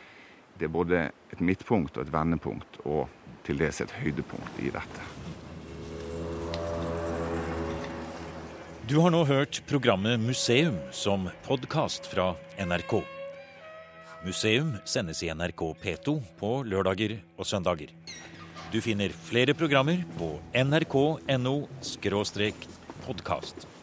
det 0.61 0.69
er 0.69 0.73
både 0.75 1.07
et 1.33 1.41
midtpunkt 1.41 1.97
og 1.97 2.05
et 2.05 2.13
vendepunkt, 2.13 2.81
og 2.85 3.09
til 3.47 3.61
dels 3.61 3.81
et 3.81 3.95
høydepunkt 4.03 4.61
i 4.61 4.69
dette. 4.75 5.07
Du 8.91 8.99
har 9.01 9.15
nå 9.15 9.23
hørt 9.25 9.63
programmet 9.71 10.21
Museum 10.21 10.77
som 10.93 11.29
podkast 11.47 12.11
fra 12.11 12.35
NRK. 12.59 12.99
Museum 14.27 14.75
sendes 14.85 15.23
i 15.25 15.31
NRK 15.33 15.63
P2 15.81 16.17
på 16.37 16.55
lørdager 16.69 17.17
og 17.39 17.47
søndager. 17.49 17.95
Du 18.71 18.81
finner 18.85 19.15
flere 19.15 19.55
programmer 19.57 20.03
på 20.19 20.35
nrk.no 20.53 21.57
podkast. 23.07 23.80